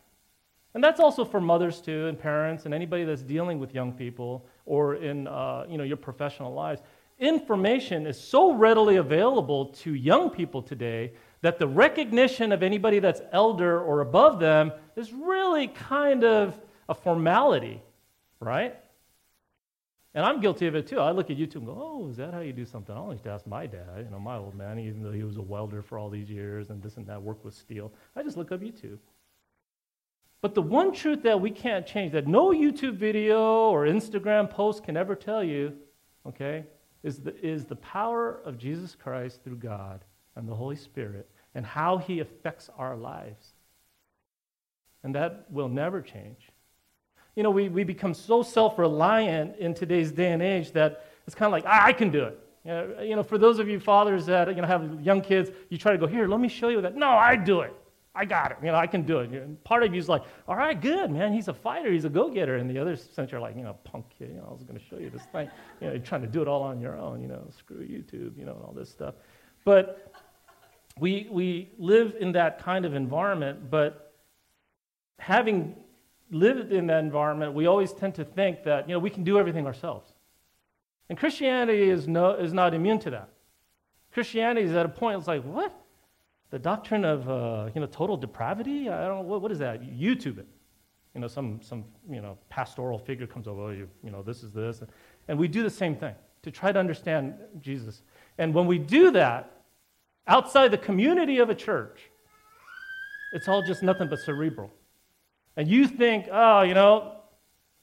And 0.74 0.84
that's 0.84 1.00
also 1.00 1.26
for 1.26 1.42
mothers 1.42 1.82
too, 1.82 2.08
and 2.08 2.20
parents, 2.20 2.66
and 2.66 2.74
anybody 2.74 3.04
that's 3.04 3.24
dealing 3.24 3.60
with 3.60 3.74
young 3.74 3.92
people 3.92 4.46
or 4.66 4.96
in 4.96 5.28
uh, 5.28 5.66
you 5.68 5.78
know 5.78 5.84
your 5.84 5.98
professional 5.98 6.54
lives. 6.54 6.82
Information 7.20 8.06
is 8.06 8.20
so 8.20 8.54
readily 8.54 8.98
available 8.98 9.66
to 9.66 9.94
young 9.94 10.30
people 10.30 10.62
today 10.62 11.12
that 11.42 11.60
the 11.60 11.68
recognition 11.68 12.52
of 12.52 12.64
anybody 12.64 13.00
that's 13.00 13.22
elder 13.32 13.82
or 13.82 14.02
above 14.02 14.40
them 14.40 14.72
is 14.96 15.14
really 15.14 15.68
kind 15.68 16.24
of 16.24 16.60
a 16.90 16.94
formality, 16.94 17.82
right? 18.40 18.76
And 20.14 20.26
I'm 20.26 20.42
guilty 20.42 20.68
of 20.68 20.76
it 20.76 20.88
too. 20.88 21.00
I 21.00 21.12
look 21.12 21.30
at 21.30 21.38
YouTube 21.38 21.58
and 21.58 21.68
go, 21.68 21.78
oh, 21.80 22.10
is 22.10 22.18
that 22.18 22.34
how 22.34 22.40
you 22.40 22.52
do 22.52 22.66
something? 22.66 22.96
I 22.96 23.00
always 23.00 23.26
ask 23.26 23.46
my 23.46 23.68
dad, 23.68 24.04
you 24.04 24.10
know, 24.10 24.20
my 24.20 24.38
old 24.38 24.56
man, 24.56 24.80
even 24.80 25.04
though 25.04 25.12
he 25.12 25.24
was 25.24 25.38
a 25.38 25.42
welder 25.42 25.82
for 25.82 25.98
all 26.00 26.10
these 26.10 26.30
years 26.30 26.72
and 26.72 26.82
this 26.82 26.98
and 26.98 27.06
that, 27.08 27.22
worked 27.22 27.46
with 27.46 27.54
steel. 27.54 27.94
I 28.16 28.24
just 28.24 28.36
look 28.36 28.52
up 28.52 28.62
YouTube. 28.62 28.98
But 30.42 30.56
the 30.56 30.62
one 30.62 30.94
truth 30.94 31.22
that 31.24 31.40
we 31.40 31.52
can't 31.52 31.86
change, 31.86 32.14
that 32.14 32.28
no 32.28 32.50
YouTube 32.50 32.96
video 32.96 33.70
or 33.70 33.86
Instagram 33.86 34.50
post 34.50 34.84
can 34.84 34.98
ever 34.98 35.14
tell 35.14 35.44
you, 35.44 35.74
okay, 36.26 36.66
is 37.04 37.20
the, 37.20 37.36
is 37.46 37.66
the 37.66 37.76
power 37.76 38.42
of 38.46 38.58
Jesus 38.58 38.96
Christ 38.96 39.44
through 39.44 39.58
God 39.58 40.04
and 40.40 40.50
the 40.50 40.56
Holy 40.56 40.76
Spirit 40.76 41.30
and 41.54 41.66
how 41.66 41.98
he 41.98 42.20
affects 42.20 42.70
our 42.78 42.96
lives. 42.96 43.54
And 45.04 45.14
that 45.16 45.46
will 45.52 45.70
never 45.70 46.02
change 46.02 46.50
you 47.40 47.44
know, 47.44 47.52
we, 47.52 47.70
we 47.70 47.86
become 47.86 48.14
so 48.14 48.44
self 48.44 48.78
reliant 48.78 49.56
in 49.60 49.74
today's 49.74 50.12
day 50.12 50.34
and 50.34 50.42
age 50.42 50.74
that 50.74 51.06
it's 51.26 51.34
kind 51.34 51.48
of 51.48 51.54
like, 51.54 51.66
I, 51.66 51.88
I 51.88 51.94
can 51.94 52.10
do 52.10 52.26
it. 52.26 52.38
You 52.66 53.16
know, 53.16 53.24
for 53.24 53.38
those 53.38 53.60
of 53.60 53.70
you 53.70 53.80
fathers 53.80 54.26
that 54.26 54.54
you 54.54 54.62
know, 54.62 54.68
have 54.68 55.02
young 55.02 55.22
kids, 55.22 55.50
you 55.70 55.78
try 55.78 55.94
to 55.94 55.98
go, 55.98 56.06
here, 56.06 56.28
let 56.28 56.42
me 56.42 56.50
show 56.50 56.68
you 56.68 56.82
that. 56.82 56.98
No, 56.98 57.08
I 57.08 57.38
do 57.38 57.62
it. 57.62 57.74
I 58.14 58.26
got 58.26 58.52
it. 58.52 58.58
You 58.62 58.74
know, 58.74 58.76
I 58.76 58.88
can 58.88 59.04
do 59.04 59.20
it. 59.20 59.30
And 59.30 59.64
part 59.64 59.84
of 59.84 59.94
you 59.94 60.00
is 60.00 60.10
like, 60.10 60.24
all 60.50 60.58
right, 60.58 60.80
good, 60.80 61.12
man. 61.12 61.32
He's 61.32 61.48
a 61.48 61.54
fighter. 61.54 61.90
He's 61.90 62.04
a 62.04 62.10
go-getter. 62.10 62.58
And 62.58 62.70
the 62.70 62.78
other 62.78 62.98
sense, 62.98 63.32
you're 63.32 63.40
like, 63.40 63.56
you 63.56 63.64
know, 63.64 63.78
punk 63.86 64.08
kid. 64.18 64.32
You 64.32 64.42
know, 64.42 64.48
I 64.50 64.52
was 64.52 64.64
going 64.64 64.78
to 64.78 64.86
show 64.86 64.98
you 64.98 65.10
this 65.10 65.24
thing. 65.32 65.50
You 65.80 65.88
know, 65.88 65.94
you're 65.94 66.04
trying 66.04 66.24
to 66.24 66.28
do 66.28 66.42
it 66.42 66.50
all 66.50 66.62
on 66.62 66.82
your 66.82 66.98
own. 66.98 67.22
You 67.22 67.30
know, 67.30 67.48
screw 67.58 67.78
YouTube. 67.78 68.38
You 68.38 68.44
know, 68.44 68.56
and 68.56 68.64
all 68.66 68.74
this 68.76 68.90
stuff. 68.90 69.16
But 69.64 70.12
we 71.00 71.28
we 71.30 71.72
live 71.78 72.16
in 72.20 72.32
that 72.34 72.64
kind 72.64 72.86
of 72.86 72.94
environment. 72.94 73.70
But 73.70 74.14
having 75.18 75.76
lived 76.32 76.72
in 76.72 76.88
that 76.88 77.04
environment, 77.04 77.54
we 77.54 77.66
always 77.66 77.94
tend 77.94 78.16
to 78.16 78.26
think 78.26 78.64
that 78.64 78.88
you 78.88 78.94
know 78.94 79.00
we 79.00 79.10
can 79.10 79.24
do 79.24 79.40
everything 79.40 79.66
ourselves. 79.66 80.14
And 81.10 81.18
Christianity 81.18 81.90
is, 81.90 82.08
no, 82.08 82.34
is 82.34 82.54
not 82.54 82.74
immune 82.74 83.00
to 83.00 83.10
that. 83.10 83.30
Christianity 84.14 84.66
is 84.66 84.74
at 84.74 84.86
a 84.86 84.90
point, 84.90 85.18
it's 85.18 85.28
like, 85.28 85.44
what? 85.44 85.74
The 86.52 86.60
doctrine 86.60 87.04
of 87.04 87.30
uh, 87.30 87.70
you 87.74 87.82
know, 87.82 87.88
total 87.88 88.16
depravity? 88.16 88.90
I 88.90 89.06
don't 89.06 89.26
what, 89.26 89.42
what 89.42 89.52
is 89.52 89.60
that? 89.60 89.82
YouTube 89.82 90.38
it. 90.38 90.48
You 91.16 91.22
know, 91.22 91.28
some, 91.28 91.60
some 91.62 91.86
you 92.10 92.22
know, 92.22 92.38
pastoral 92.50 93.00
figure 93.00 93.26
comes 93.26 93.48
over, 93.48 93.62
oh, 93.62 93.70
you, 93.70 93.90
you 94.04 94.12
know, 94.12 94.22
this 94.22 94.44
is 94.44 94.52
this. 94.52 94.84
And 95.28 95.38
we 95.38 95.48
do 95.48 95.64
the 95.64 95.70
same 95.70 95.96
thing 95.96 96.14
to 96.44 96.52
try 96.52 96.72
to 96.72 96.80
understand 96.80 97.36
Jesus. 97.60 98.04
And 98.38 98.54
when 98.54 98.68
we 98.68 98.78
do 98.78 99.12
that, 99.12 99.59
outside 100.30 100.70
the 100.70 100.78
community 100.78 101.40
of 101.40 101.50
a 101.50 101.56
church, 101.56 102.00
it's 103.34 103.48
all 103.48 103.62
just 103.62 103.84
nothing 103.84 104.08
but 104.08 104.20
cerebral 104.20 104.72
and 105.60 105.68
you 105.68 105.88
think, 105.88 106.30
oh, 106.32 106.62
you 106.62 106.74
know, 106.74 107.18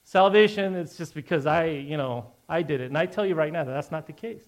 salvation 0.02 0.74
is 0.74 0.96
just 0.96 1.12
because 1.12 1.44
I, 1.44 1.66
you 1.66 1.98
know, 1.98 2.32
I 2.48 2.62
did 2.62 2.80
it. 2.80 2.86
And 2.86 2.96
I 2.96 3.04
tell 3.04 3.26
you 3.26 3.34
right 3.34 3.52
now 3.52 3.64
that 3.64 3.70
that's 3.70 3.90
not 3.90 4.06
the 4.06 4.14
case. 4.14 4.44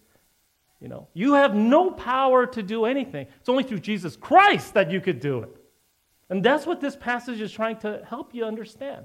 You 0.80 0.88
know, 0.88 1.08
you 1.12 1.34
have 1.34 1.54
no 1.54 1.90
power 1.90 2.46
to 2.46 2.62
do 2.62 2.87
anything. 2.87 3.26
It's 3.38 3.50
only 3.50 3.64
through 3.64 3.80
Jesus 3.80 4.16
Christ 4.16 4.72
that 4.72 4.90
you 4.90 5.02
could 5.02 5.20
do 5.20 5.40
it. 5.40 5.54
And 6.30 6.42
that's 6.42 6.64
what 6.64 6.80
this 6.80 6.96
passage 6.96 7.42
is 7.42 7.52
trying 7.52 7.76
to 7.80 8.02
help 8.08 8.34
you 8.34 8.46
understand. 8.46 9.04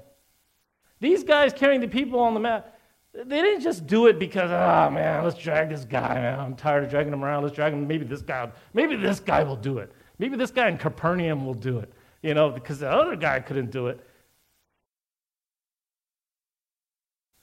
These 1.00 1.22
guys 1.22 1.52
carrying 1.52 1.82
the 1.82 1.88
people 1.88 2.18
on 2.18 2.32
the 2.32 2.40
mat, 2.40 2.73
they 3.14 3.42
didn't 3.42 3.60
just 3.60 3.86
do 3.86 4.06
it 4.06 4.18
because, 4.18 4.50
oh 4.50 4.90
man, 4.90 5.22
let's 5.22 5.38
drag 5.38 5.68
this 5.68 5.84
guy, 5.84 6.14
man. 6.14 6.40
I'm 6.40 6.56
tired 6.56 6.84
of 6.84 6.90
dragging 6.90 7.12
him 7.12 7.24
around. 7.24 7.44
Let's 7.44 7.54
drag 7.54 7.72
him. 7.72 7.86
Maybe 7.86 8.04
this 8.04 8.22
guy, 8.22 8.50
maybe 8.72 8.96
this 8.96 9.20
guy 9.20 9.44
will 9.44 9.56
do 9.56 9.78
it. 9.78 9.92
Maybe 10.18 10.36
this 10.36 10.50
guy 10.50 10.68
in 10.68 10.78
Capernaum 10.78 11.46
will 11.46 11.54
do 11.54 11.78
it. 11.78 11.92
You 12.22 12.34
know, 12.34 12.50
because 12.50 12.80
the 12.80 12.90
other 12.90 13.14
guy 13.16 13.38
couldn't 13.38 13.70
do 13.70 13.86
it. 13.86 14.00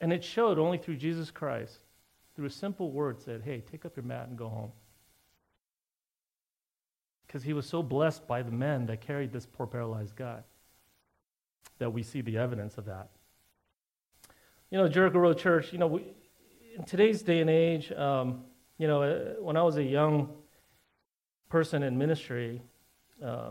And 0.00 0.12
it 0.12 0.22
showed 0.24 0.58
only 0.58 0.78
through 0.78 0.96
Jesus 0.96 1.30
Christ, 1.30 1.78
through 2.34 2.46
a 2.46 2.50
simple 2.50 2.90
word 2.90 3.20
said, 3.20 3.42
hey, 3.44 3.62
take 3.70 3.84
up 3.86 3.96
your 3.96 4.04
mat 4.04 4.28
and 4.28 4.36
go 4.36 4.48
home. 4.48 4.72
Because 7.26 7.44
he 7.44 7.52
was 7.52 7.66
so 7.66 7.82
blessed 7.82 8.26
by 8.26 8.42
the 8.42 8.50
men 8.50 8.84
that 8.86 9.00
carried 9.00 9.32
this 9.32 9.46
poor 9.46 9.66
paralyzed 9.66 10.16
guy 10.16 10.40
that 11.78 11.90
we 11.90 12.02
see 12.02 12.20
the 12.20 12.36
evidence 12.36 12.76
of 12.76 12.84
that. 12.86 13.08
You 14.72 14.78
know, 14.78 14.88
Jericho 14.88 15.18
Road 15.18 15.36
Church, 15.36 15.70
you 15.70 15.78
know, 15.78 15.86
we, 15.86 16.14
in 16.74 16.84
today's 16.84 17.20
day 17.20 17.42
and 17.42 17.50
age, 17.50 17.92
um, 17.92 18.44
you 18.78 18.88
know, 18.88 19.02
uh, 19.02 19.34
when 19.38 19.54
I 19.54 19.62
was 19.62 19.76
a 19.76 19.82
young 19.82 20.30
person 21.50 21.82
in 21.82 21.98
ministry, 21.98 22.62
uh, 23.22 23.50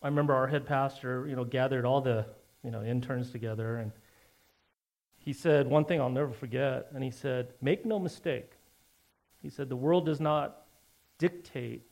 I 0.00 0.06
remember 0.06 0.36
our 0.36 0.46
head 0.46 0.64
pastor, 0.64 1.26
you 1.28 1.34
know, 1.34 1.42
gathered 1.42 1.84
all 1.84 2.00
the, 2.00 2.26
you 2.62 2.70
know, 2.70 2.84
interns 2.84 3.32
together 3.32 3.78
and 3.78 3.90
he 5.16 5.32
said 5.32 5.66
one 5.66 5.84
thing 5.84 6.00
I'll 6.00 6.10
never 6.10 6.30
forget, 6.32 6.90
and 6.94 7.02
he 7.02 7.10
said, 7.10 7.48
Make 7.60 7.84
no 7.84 7.98
mistake. 7.98 8.52
He 9.42 9.50
said, 9.50 9.68
The 9.68 9.74
world 9.74 10.06
does 10.06 10.20
not 10.20 10.58
dictate 11.18 11.82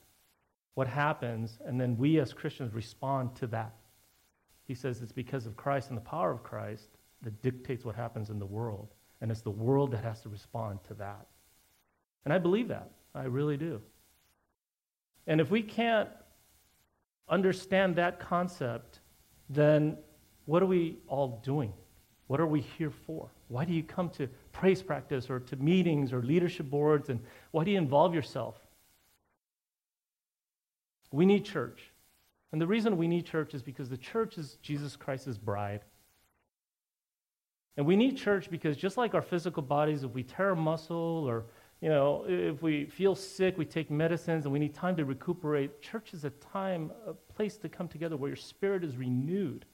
what 0.74 0.86
happens, 0.86 1.58
and 1.66 1.80
then 1.80 1.96
we 1.96 2.20
as 2.20 2.32
Christians 2.32 2.72
respond 2.72 3.34
to 3.34 3.48
that. 3.48 3.74
He 4.62 4.74
says 4.74 5.02
it's 5.02 5.10
because 5.10 5.44
of 5.44 5.56
Christ 5.56 5.88
and 5.88 5.96
the 5.96 6.02
power 6.02 6.30
of 6.30 6.44
Christ 6.44 6.90
that 7.24 7.42
dictates 7.42 7.84
what 7.84 7.94
happens 7.94 8.30
in 8.30 8.38
the 8.38 8.46
world, 8.46 8.88
and 9.20 9.30
it's 9.30 9.42
the 9.42 9.50
world 9.50 9.90
that 9.92 10.04
has 10.04 10.20
to 10.22 10.28
respond 10.28 10.78
to 10.88 10.94
that. 10.94 11.26
And 12.24 12.32
I 12.32 12.38
believe 12.38 12.68
that. 12.68 12.90
I 13.14 13.24
really 13.24 13.56
do. 13.56 13.80
And 15.26 15.40
if 15.40 15.50
we 15.50 15.62
can't 15.62 16.08
understand 17.28 17.96
that 17.96 18.20
concept, 18.20 19.00
then 19.48 19.96
what 20.46 20.62
are 20.62 20.66
we 20.66 20.98
all 21.08 21.40
doing? 21.44 21.72
What 22.26 22.40
are 22.40 22.46
we 22.46 22.60
here 22.60 22.90
for? 22.90 23.30
Why 23.48 23.64
do 23.64 23.72
you 23.72 23.82
come 23.82 24.08
to 24.10 24.28
praise 24.52 24.82
practice 24.82 25.30
or 25.30 25.40
to 25.40 25.56
meetings 25.56 26.12
or 26.12 26.22
leadership 26.22 26.68
boards? 26.70 27.08
And 27.08 27.20
why 27.50 27.64
do 27.64 27.70
you 27.70 27.78
involve 27.78 28.14
yourself? 28.14 28.56
We 31.12 31.26
need 31.26 31.44
church. 31.44 31.90
And 32.52 32.60
the 32.60 32.66
reason 32.66 32.96
we 32.96 33.08
need 33.08 33.26
church 33.26 33.54
is 33.54 33.62
because 33.62 33.88
the 33.88 33.96
church 33.96 34.38
is 34.38 34.58
Jesus 34.62 34.96
Christ's 34.96 35.38
bride. 35.38 35.80
And 37.76 37.86
we 37.86 37.96
need 37.96 38.16
church 38.16 38.50
because 38.50 38.76
just 38.76 38.96
like 38.96 39.14
our 39.14 39.22
physical 39.22 39.62
bodies, 39.62 40.04
if 40.04 40.12
we 40.12 40.22
tear 40.22 40.50
a 40.50 40.56
muscle 40.56 41.24
or 41.26 41.44
you 41.80 41.90
know, 41.90 42.24
if 42.26 42.62
we 42.62 42.86
feel 42.86 43.14
sick, 43.14 43.58
we 43.58 43.66
take 43.66 43.90
medicines 43.90 44.46
and 44.46 44.52
we 44.52 44.58
need 44.58 44.72
time 44.72 44.96
to 44.96 45.04
recuperate. 45.04 45.82
Church 45.82 46.14
is 46.14 46.24
a 46.24 46.30
time, 46.30 46.90
a 47.06 47.12
place 47.12 47.58
to 47.58 47.68
come 47.68 47.88
together 47.88 48.16
where 48.16 48.30
your 48.30 48.36
spirit 48.36 48.82
is 48.82 48.96
renewed 48.96 49.66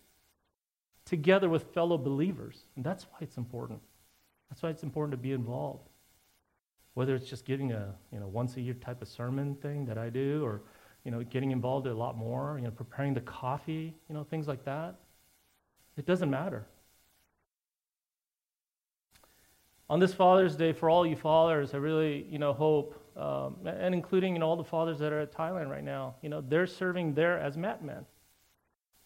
together 1.05 1.49
with 1.49 1.73
fellow 1.73 1.97
believers. 1.97 2.65
And 2.75 2.85
that's 2.85 3.05
why 3.05 3.19
it's 3.21 3.37
important. 3.37 3.81
That's 4.49 4.63
why 4.63 4.71
it's 4.71 4.83
important 4.83 5.13
to 5.13 5.19
be 5.19 5.33
involved. 5.33 5.89
Whether 6.95 7.15
it's 7.15 7.31
just 7.31 7.45
giving 7.45 7.71
a 7.71 7.95
you 8.13 8.19
know, 8.19 8.27
once 8.27 8.57
a 8.57 8.61
year 8.61 8.75
type 8.75 9.03
of 9.03 9.09
sermon 9.09 9.55
thing 9.57 9.85
that 9.87 9.97
I 9.97 10.11
do, 10.11 10.45
or 10.45 10.63
you 11.05 11.11
know, 11.11 11.23
getting 11.23 11.53
involved 11.53 11.87
a 11.87 11.95
lot 11.95 12.17
more, 12.17 12.57
you 12.59 12.65
know, 12.65 12.71
preparing 12.71 13.15
the 13.15 13.21
coffee, 13.21 13.95
you 14.09 14.15
know, 14.15 14.25
things 14.25 14.49
like 14.49 14.65
that. 14.65 14.97
It 15.97 16.07
doesn't 16.07 16.31
matter. 16.31 16.67
On 19.90 19.98
this 19.98 20.14
Father's 20.14 20.55
Day, 20.55 20.72
for 20.72 20.88
all 20.88 21.05
you 21.05 21.16
fathers, 21.16 21.74
I 21.74 21.79
really, 21.79 22.24
you 22.31 22.38
know, 22.38 22.53
hope, 22.53 22.94
um, 23.16 23.57
and 23.66 23.92
including, 23.92 24.35
you 24.35 24.38
know, 24.38 24.46
all 24.46 24.57
the 24.57 24.62
fathers 24.62 25.00
that 25.00 25.12
are 25.12 25.18
at 25.18 25.33
Thailand 25.35 25.68
right 25.68 25.83
now, 25.83 26.14
you 26.22 26.29
know, 26.29 26.40
they're 26.40 26.68
serving 26.68 27.12
there 27.12 27.40
as 27.40 27.57
mat 27.57 27.85
men. 27.85 28.07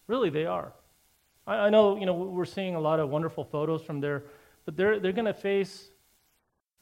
Really, 0.05 0.29
they 0.29 0.45
are. 0.45 0.73
I, 1.47 1.55
I 1.55 1.69
know, 1.71 1.97
you 1.97 2.05
know, 2.05 2.13
we're 2.13 2.45
seeing 2.45 2.75
a 2.75 2.79
lot 2.79 2.99
of 2.99 3.09
wonderful 3.09 3.43
photos 3.43 3.81
from 3.81 3.99
there, 3.99 4.25
but 4.65 4.77
they're, 4.77 4.99
they're 4.99 5.11
going 5.11 5.25
to 5.25 5.33
face 5.33 5.89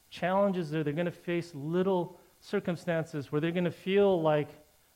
challenges 0.10 0.70
there. 0.70 0.84
They're 0.84 0.92
going 0.92 1.06
to 1.06 1.12
face 1.12 1.54
little 1.56 2.20
circumstances 2.42 3.32
where 3.32 3.40
they're 3.40 3.52
going 3.52 3.64
to 3.64 3.72
feel 3.72 4.22
like, 4.22 4.50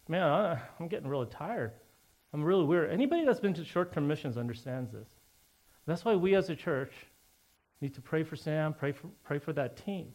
man, 0.10 0.24
I, 0.24 0.60
I'm 0.82 0.90
getting 0.90 1.08
really 1.08 1.28
tired. 1.28 1.72
I'm 2.34 2.44
really 2.44 2.66
weird. 2.66 2.92
Anybody 2.92 3.24
that's 3.24 3.40
been 3.40 3.54
to 3.54 3.64
short-term 3.64 4.06
missions 4.06 4.38
understands 4.38 4.92
this. 4.92 5.08
That's 5.86 6.04
why 6.04 6.16
we 6.16 6.36
as 6.36 6.50
a 6.50 6.58
church 6.58 6.92
need 7.82 7.94
to 7.94 8.02
pray 8.02 8.24
for 8.24 8.36
Sam, 8.36 8.74
pray 8.74 8.92
for, 8.92 9.08
pray 9.24 9.40
for 9.40 9.54
that 9.54 9.78
team. 9.78 10.08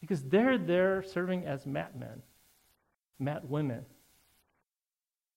Because 0.00 0.22
they're 0.22 0.58
there 0.58 1.02
serving 1.02 1.44
as 1.44 1.66
mat 1.66 1.98
men, 1.98 2.22
mat 3.18 3.48
women. 3.48 3.84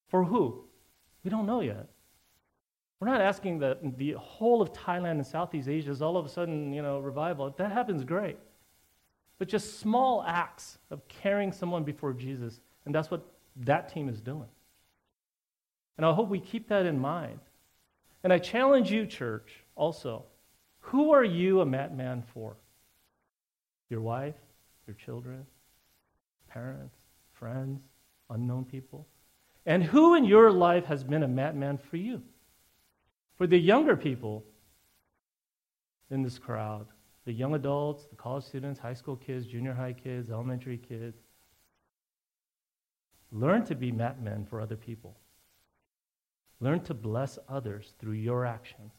For 0.07 0.23
who? 0.23 0.63
We 1.23 1.29
don't 1.29 1.45
know 1.45 1.61
yet. 1.61 1.89
We're 2.99 3.07
not 3.07 3.21
asking 3.21 3.59
that 3.59 3.97
the 3.97 4.13
whole 4.13 4.61
of 4.61 4.71
Thailand 4.71 5.11
and 5.11 5.27
Southeast 5.27 5.67
Asia 5.67 5.91
is 5.91 6.01
all 6.01 6.15
of 6.15 6.25
a 6.25 6.29
sudden, 6.29 6.71
you 6.71 6.81
know, 6.81 6.99
revival. 6.99 7.47
If 7.47 7.57
that 7.57 7.71
happens, 7.71 8.03
great. 8.03 8.37
But 9.39 9.49
just 9.49 9.79
small 9.79 10.23
acts 10.25 10.77
of 10.89 11.05
carrying 11.07 11.51
someone 11.51 11.83
before 11.83 12.13
Jesus. 12.13 12.61
And 12.85 12.95
that's 12.95 13.11
what 13.11 13.25
that 13.57 13.93
team 13.93 14.07
is 14.07 14.21
doing. 14.21 14.47
And 15.97 16.05
I 16.05 16.13
hope 16.13 16.29
we 16.29 16.39
keep 16.39 16.69
that 16.69 16.85
in 16.85 16.97
mind. 16.97 17.39
And 18.23 18.31
I 18.31 18.39
challenge 18.39 18.91
you, 18.91 19.05
church, 19.05 19.51
also. 19.75 20.23
Who 20.83 21.11
are 21.11 21.23
you 21.23 21.61
a 21.61 21.65
mat 21.65 21.95
man 21.95 22.23
for? 22.33 22.55
Your 23.89 24.01
wife, 24.01 24.35
your 24.85 24.95
children, 24.95 25.45
parents, 26.47 26.97
friends, 27.31 27.81
unknown 28.29 28.65
people? 28.65 29.07
And 29.65 29.83
who 29.83 30.15
in 30.15 30.25
your 30.25 30.51
life 30.51 30.85
has 30.85 31.03
been 31.03 31.23
a 31.23 31.27
mat 31.27 31.55
man 31.55 31.77
for 31.77 31.97
you? 31.97 32.21
For 33.37 33.47
the 33.47 33.57
younger 33.57 33.95
people 33.95 34.43
in 36.11 36.21
this 36.21 36.37
crowd, 36.37 36.85
the 37.25 37.33
young 37.33 37.55
adults, 37.55 38.05
the 38.05 38.15
college 38.15 38.43
students, 38.43 38.79
high 38.79 38.93
school 38.93 39.15
kids, 39.15 39.45
junior 39.45 39.73
high 39.73 39.93
kids, 39.93 40.29
elementary 40.29 40.77
kids, 40.77 41.17
learn 43.31 43.63
to 43.65 43.73
be 43.73 43.91
mat 43.91 44.21
men 44.21 44.45
for 44.45 44.59
other 44.59 44.75
people. 44.75 45.17
Learn 46.59 46.81
to 46.81 46.93
bless 46.93 47.39
others 47.47 47.93
through 47.99 48.13
your 48.13 48.45
actions 48.45 48.91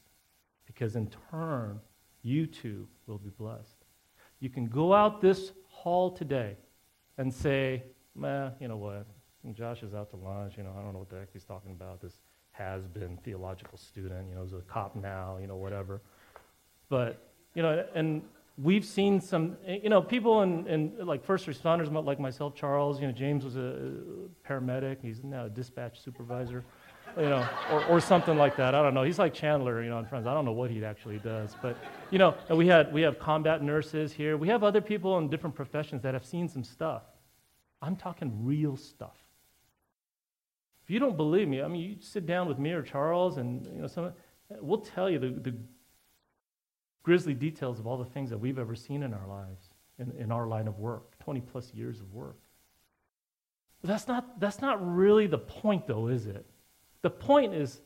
because 0.67 0.97
in 0.97 1.11
turn, 1.31 1.81
you 2.23 2.47
too 2.47 2.89
will 3.07 3.19
be 3.19 3.31
blessed. 3.31 3.85
You 4.41 4.51
can 4.51 4.67
go 4.67 4.93
out 4.93 5.21
this 5.21 5.53
hall 5.69 6.11
today 6.11 6.57
and 7.19 7.33
say, 7.33 7.83
Meh, 8.15 8.51
you 8.61 8.69
know 8.69 8.77
what? 8.77 9.07
Josh 9.53 9.83
is 9.83 9.95
out 9.95 10.11
to 10.11 10.17
lunch. 10.17 10.57
You 10.57 10.63
know, 10.63 10.75
I 10.79 10.83
don't 10.83 10.93
know 10.93 11.01
what 11.01 11.11
the 11.11 11.19
heck 11.19 11.33
he's 11.33 11.45
talking 11.45 11.73
about. 11.73 12.01
This 12.01 12.19
has 12.53 12.87
been 12.87 13.19
theological 13.25 13.77
student, 13.77 14.29
you 14.29 14.35
know, 14.35 14.43
he's 14.43 14.53
a 14.53 14.61
cop 14.61 14.95
now, 14.95 15.39
you 15.41 15.47
know, 15.47 15.57
whatever. 15.57 16.01
But, 16.89 17.33
you 17.55 17.63
know, 17.63 17.85
and 17.95 18.23
we've 18.63 18.85
seen 18.85 19.21
some, 19.21 19.57
eh, 19.67 19.79
you 19.83 19.89
know, 19.89 20.01
people 20.01 20.43
in, 20.43 20.67
in 20.69 20.93
like 21.05 21.25
first 21.25 21.47
responders 21.47 21.93
like 22.05 22.21
myself, 22.21 22.55
Charles, 22.55 23.01
you 23.01 23.09
know, 23.09 23.13
James 23.13 23.45
was 23.45 23.57
a 23.57 23.91
paramedic. 24.49 24.99
He's 25.03 25.25
now 25.25 25.47
a 25.47 25.49
dispatch 25.49 26.01
supervisor 26.01 26.65
you 27.17 27.29
know, 27.29 27.47
or, 27.71 27.85
or 27.87 28.01
something 28.01 28.37
like 28.37 28.57
that. 28.57 28.75
I 28.75 28.83
don't 28.83 28.95
know. 28.95 29.03
He's 29.03 29.19
like 29.19 29.35
Chandler, 29.35 29.83
you 29.83 29.91
know, 29.91 29.99
in 29.99 30.07
Friends. 30.07 30.27
I 30.27 30.35
don't 30.35 30.45
know 30.45 30.53
what 30.53 30.71
he 30.71 30.85
actually 30.85 31.19
does, 31.19 31.57
but 31.63 31.77
you 32.11 32.19
know, 32.19 32.35
we 32.51 32.67
had 32.67 32.93
we 32.93 33.03
have 33.03 33.19
combat 33.19 33.63
nurses 33.63 34.13
here. 34.13 34.37
We 34.37 34.49
have 34.49 34.63
other 34.65 34.81
people 34.81 35.19
in 35.19 35.29
different 35.29 35.55
professions 35.55 36.03
that 36.03 36.15
have 36.15 36.25
seen 36.25 36.49
some 36.49 36.65
stuff. 36.65 37.03
I'm 37.81 37.97
talking 37.97 38.45
real 38.45 38.77
stuff. 38.77 39.17
If 40.83 40.91
you 40.91 40.99
don't 40.99 41.17
believe 41.17 41.49
me, 41.49 41.63
I 41.63 41.69
mean, 41.69 41.81
you 41.81 41.97
sit 42.01 42.27
down 42.27 42.47
with 42.47 42.59
me 42.59 42.73
or 42.73 42.83
Charles, 42.83 43.39
and 43.39 43.65
you 43.67 43.83
know, 43.83 43.87
some, 43.87 44.13
we'll 44.61 44.81
tell 44.81 45.09
you 45.09 45.19
the, 45.19 45.31
the 45.31 45.55
grisly 47.03 47.35
details 47.35 47.79
of 47.79 47.87
all 47.87 47.97
the 47.97 48.05
things 48.05 48.31
that 48.31 48.39
we've 48.39 48.59
ever 48.59 48.75
seen 48.75 49.03
in 49.03 49.15
our 49.15 49.27
lives, 49.27 49.71
in, 49.99 50.13
in 50.19 50.31
our 50.31 50.47
line 50.47 50.69
of 50.69 50.79
work, 50.79 51.19
20 51.21 51.41
plus 51.41 51.73
years 51.73 52.01
of 52.01 52.13
work. 52.13 52.37
That's 53.83 54.09
not, 54.09 54.41
that's 54.41 54.61
not 54.61 54.79
really 54.95 55.27
the 55.27 55.39
point, 55.39 55.87
though, 55.87 56.09
is 56.09 56.27
it? 56.27 56.47
The 57.05 57.11
point 57.11 57.53
is 57.53 57.83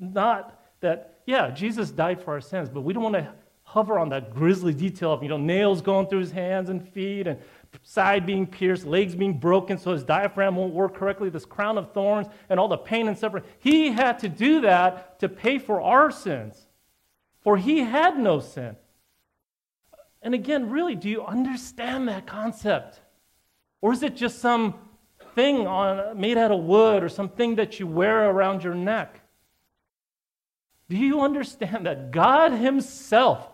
not 0.00 0.58
that, 0.80 1.20
yeah, 1.26 1.50
Jesus 1.50 1.90
died 1.90 2.18
for 2.24 2.32
our 2.32 2.40
sins, 2.40 2.70
but 2.70 2.80
we 2.80 2.94
don't 2.94 3.02
want 3.02 3.16
to 3.16 3.30
hover 3.62 3.98
on 3.98 4.08
that 4.08 4.32
grisly 4.32 4.72
detail 4.72 5.12
of, 5.12 5.22
you 5.22 5.28
know, 5.28 5.36
nails 5.36 5.82
going 5.82 6.06
through 6.06 6.20
his 6.20 6.32
hands 6.32 6.70
and 6.70 6.88
feet 6.94 7.26
and 7.26 7.38
side 7.82 8.24
being 8.24 8.46
pierced, 8.46 8.86
legs 8.86 9.14
being 9.14 9.38
broken 9.38 9.76
so 9.76 9.92
his 9.92 10.02
diaphragm 10.02 10.56
won't 10.56 10.72
work 10.72 10.94
correctly, 10.94 11.28
this 11.28 11.44
crown 11.44 11.76
of 11.76 11.92
thorns 11.92 12.26
and 12.48 12.58
all 12.58 12.68
the 12.68 12.78
pain 12.78 13.06
and 13.06 13.18
suffering. 13.18 13.44
He 13.58 13.92
had 13.92 14.18
to 14.20 14.30
do 14.30 14.62
that 14.62 15.20
to 15.20 15.28
pay 15.28 15.58
for 15.58 15.82
our 15.82 16.10
sins, 16.10 16.68
for 17.42 17.58
he 17.58 17.80
had 17.80 18.18
no 18.18 18.40
sin. 18.40 18.76
And 20.22 20.32
again, 20.32 20.70
really, 20.70 20.94
do 20.94 21.10
you 21.10 21.22
understand 21.22 22.08
that 22.08 22.26
concept? 22.26 22.98
Or 23.82 23.92
is 23.92 24.02
it 24.02 24.16
just 24.16 24.38
some 24.38 24.76
thing 25.34 25.66
on, 25.66 26.18
made 26.20 26.38
out 26.38 26.50
of 26.50 26.64
wood 26.64 27.02
or 27.02 27.08
something 27.08 27.56
that 27.56 27.80
you 27.80 27.86
wear 27.86 28.30
around 28.30 28.62
your 28.62 28.74
neck. 28.74 29.20
Do 30.88 30.96
you 30.96 31.22
understand 31.22 31.86
that 31.86 32.10
God 32.10 32.52
Himself 32.52 33.48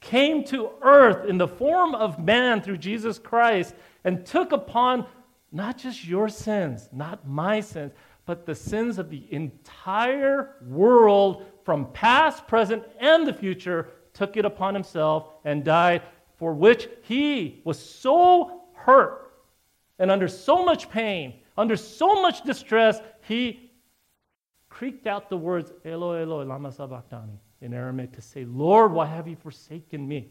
came 0.00 0.44
to 0.44 0.70
earth 0.82 1.28
in 1.28 1.38
the 1.38 1.48
form 1.48 1.94
of 1.94 2.18
man 2.18 2.60
through 2.60 2.78
Jesus 2.78 3.18
Christ 3.18 3.74
and 4.04 4.26
took 4.26 4.52
upon 4.52 5.06
not 5.50 5.78
just 5.78 6.04
your 6.04 6.28
sins, 6.28 6.88
not 6.92 7.26
my 7.26 7.60
sins, 7.60 7.92
but 8.26 8.44
the 8.44 8.54
sins 8.54 8.98
of 8.98 9.10
the 9.10 9.26
entire 9.32 10.56
world 10.66 11.44
from 11.64 11.86
past, 11.92 12.46
present, 12.46 12.82
and 13.00 13.26
the 13.26 13.32
future, 13.32 13.88
took 14.12 14.36
it 14.36 14.44
upon 14.44 14.74
himself 14.74 15.28
and 15.44 15.64
died, 15.64 16.02
for 16.36 16.52
which 16.52 16.88
he 17.02 17.62
was 17.64 17.78
so 17.78 18.62
hurt 18.74 19.23
and 19.98 20.10
under 20.10 20.28
so 20.28 20.64
much 20.64 20.90
pain, 20.90 21.34
under 21.56 21.76
so 21.76 22.20
much 22.20 22.42
distress, 22.42 23.00
he 23.22 23.70
creaked 24.68 25.06
out 25.06 25.30
the 25.30 25.36
words, 25.36 25.72
Eloi, 25.84 26.22
Eloi, 26.22 26.44
lama 26.44 26.72
sabachthani, 26.72 27.38
in 27.60 27.72
Aramaic 27.72 28.12
to 28.12 28.22
say, 28.22 28.44
Lord, 28.44 28.92
why 28.92 29.06
have 29.06 29.28
you 29.28 29.36
forsaken 29.36 30.06
me? 30.06 30.30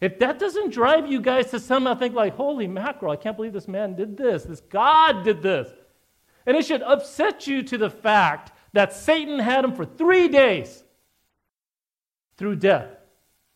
If 0.00 0.18
that 0.18 0.38
doesn't 0.38 0.72
drive 0.72 1.10
you 1.10 1.20
guys 1.20 1.50
to 1.50 1.60
somehow 1.60 1.94
think 1.94 2.14
like, 2.14 2.34
holy 2.34 2.66
mackerel, 2.66 3.12
I 3.12 3.16
can't 3.16 3.36
believe 3.36 3.52
this 3.52 3.68
man 3.68 3.94
did 3.94 4.16
this. 4.16 4.44
This 4.44 4.60
God 4.60 5.24
did 5.24 5.42
this. 5.42 5.68
And 6.46 6.56
it 6.56 6.64
should 6.64 6.82
upset 6.82 7.46
you 7.46 7.62
to 7.64 7.76
the 7.78 7.90
fact 7.90 8.52
that 8.72 8.92
Satan 8.92 9.38
had 9.38 9.64
him 9.64 9.74
for 9.74 9.84
three 9.84 10.28
days 10.28 10.82
through 12.36 12.56
death. 12.56 12.88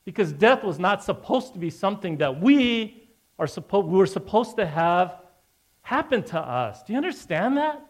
Because 0.04 0.32
death 0.32 0.62
was 0.62 0.78
not 0.78 1.02
supposed 1.02 1.54
to 1.54 1.58
be 1.58 1.70
something 1.70 2.18
that 2.18 2.40
we 2.40 3.08
are 3.38 3.46
supposed 3.46 3.88
we 3.88 3.98
were 3.98 4.06
supposed 4.06 4.56
to 4.56 4.66
have 4.66 5.22
happened 5.84 6.26
to 6.26 6.38
us. 6.38 6.82
Do 6.82 6.92
you 6.92 6.96
understand 6.96 7.58
that? 7.58 7.80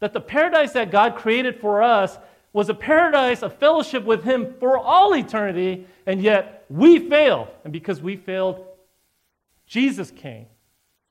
That 0.00 0.12
the 0.12 0.20
paradise 0.20 0.72
that 0.72 0.90
God 0.90 1.16
created 1.16 1.60
for 1.60 1.82
us 1.82 2.18
was 2.52 2.68
a 2.68 2.74
paradise 2.74 3.42
of 3.42 3.56
fellowship 3.58 4.04
with 4.04 4.24
Him 4.24 4.54
for 4.60 4.76
all 4.76 5.14
eternity, 5.14 5.86
and 6.06 6.20
yet 6.20 6.66
we 6.68 6.98
failed. 7.08 7.48
And 7.62 7.72
because 7.72 8.02
we 8.02 8.16
failed, 8.16 8.66
Jesus 9.66 10.10
came 10.10 10.46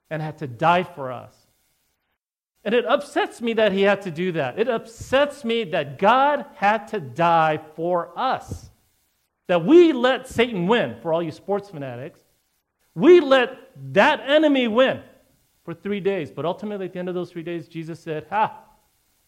and 0.10 0.22
had 0.22 0.38
to 0.40 0.48
die 0.48 0.84
for 0.84 1.12
us. 1.12 1.34
And 2.66 2.76
it 2.76 2.86
upsets 2.86 3.42
me 3.42 3.54
that 3.54 3.74
he 3.74 3.82
had 3.82 4.04
to 4.04 4.12
do 4.12 4.34
that. 4.34 4.58
It 4.58 4.70
upsets 4.70 5.44
me 5.44 5.66
that 5.66 6.00
God 6.00 6.46
had 6.56 6.88
to 6.90 7.00
die 7.00 7.60
for 7.76 8.18
us. 8.18 8.70
That 9.48 9.66
we 9.66 9.92
let 9.92 10.30
Satan 10.30 10.68
win, 10.68 10.96
for 11.02 11.12
all 11.12 11.22
you 11.22 11.32
sports 11.32 11.70
fanatics. 11.70 12.22
We 12.96 13.20
let 13.20 13.58
that 13.94 14.22
enemy 14.30 14.68
win 14.68 15.02
for 15.64 15.74
three 15.74 16.00
days. 16.00 16.32
But 16.32 16.46
ultimately, 16.46 16.86
at 16.86 16.94
the 16.94 17.00
end 17.00 17.10
of 17.10 17.16
those 17.16 17.32
three 17.32 17.44
days, 17.44 17.68
Jesus 17.68 18.00
said, 18.00 18.28
Ha, 18.30 18.54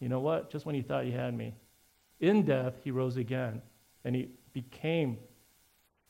you 0.00 0.08
know 0.08 0.20
what? 0.20 0.50
Just 0.50 0.66
when 0.66 0.74
you 0.74 0.82
thought 0.82 1.06
you 1.06 1.12
had 1.12 1.34
me. 1.34 1.54
In 2.20 2.44
death, 2.44 2.74
he 2.84 2.90
rose 2.90 3.16
again. 3.16 3.62
And 4.04 4.14
he 4.14 4.28
became 4.52 5.18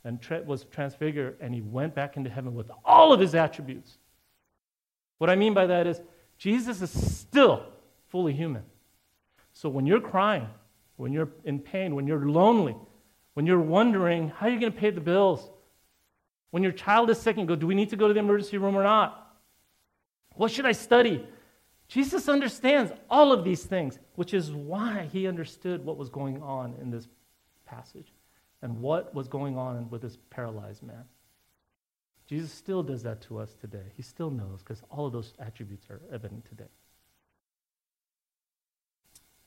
and 0.07 0.25
was 0.47 0.65
transfigured, 0.71 1.37
and 1.41 1.53
he 1.53 1.61
went 1.61 1.93
back 1.93 2.17
into 2.17 2.31
heaven 2.31 2.55
with 2.55 2.71
all 2.85 3.13
of 3.13 3.19
his 3.19 3.35
attributes. 3.35 3.99
What 5.19 5.29
I 5.29 5.35
mean 5.35 5.53
by 5.53 5.67
that 5.67 5.89
is, 5.89 6.01
Jesus 6.39 6.81
is 6.81 6.91
still 6.91 7.65
fully 8.09 8.33
human. 8.33 8.63
So 9.53 9.69
when 9.69 9.85
you're 9.85 10.01
crying, 10.01 10.47
when 10.95 11.13
you're 11.13 11.31
in 11.45 11.59
pain, 11.59 11.97
when 11.97 12.07
you're 12.07 12.25
lonely, 12.25 12.77
when 13.35 13.47
you're 13.47 13.61
wondering 13.61 14.29
how 14.29 14.47
are 14.47 14.51
you're 14.51 14.61
going 14.61 14.73
to 14.73 14.79
pay 14.79 14.91
the 14.91 15.01
bills, 15.01 15.51
when 16.53 16.63
your 16.63 16.73
child 16.73 17.11
is 17.11 17.21
sick 17.21 17.37
and 17.37 17.49
go, 17.49 17.57
do 17.57 17.67
we 17.67 17.75
need 17.75 17.91
to 17.91 17.97
go 17.97 18.07
to 18.07 18.15
the 18.15 18.21
emergency 18.21 18.59
room 18.59 18.77
or 18.77 18.85
not? 18.85 19.26
What 20.37 20.51
should 20.51 20.67
I 20.67 20.73
study? 20.73 21.27
Jesus 21.89 22.29
understands 22.29 22.93
all 23.09 23.33
of 23.33 23.45
these 23.45 23.65
things, 23.65 23.99
which 24.15 24.35
is 24.35 24.53
why 24.53 25.09
he 25.13 25.27
understood 25.27 25.85
what 25.85 25.97
was 25.97 26.09
going 26.09 26.43
on 26.43 26.75
in 26.81 26.91
this 26.91 27.07
passage 27.65 28.13
and 28.63 28.81
what 28.81 29.15
was 29.15 29.29
going 29.29 29.57
on 29.57 29.89
with 29.91 30.03
this 30.03 30.19
paralyzed 30.31 30.83
man. 30.83 31.05
Jesus 32.27 32.53
still 32.53 32.83
does 32.83 33.03
that 33.05 33.21
to 33.23 33.39
us 33.39 33.55
today. 33.55 33.93
He 33.95 34.03
still 34.03 34.31
knows 34.31 34.61
because 34.61 34.83
all 34.91 35.07
of 35.07 35.13
those 35.13 35.33
attributes 35.39 35.89
are 35.91 36.01
evident 36.13 36.45
today. 36.45 36.65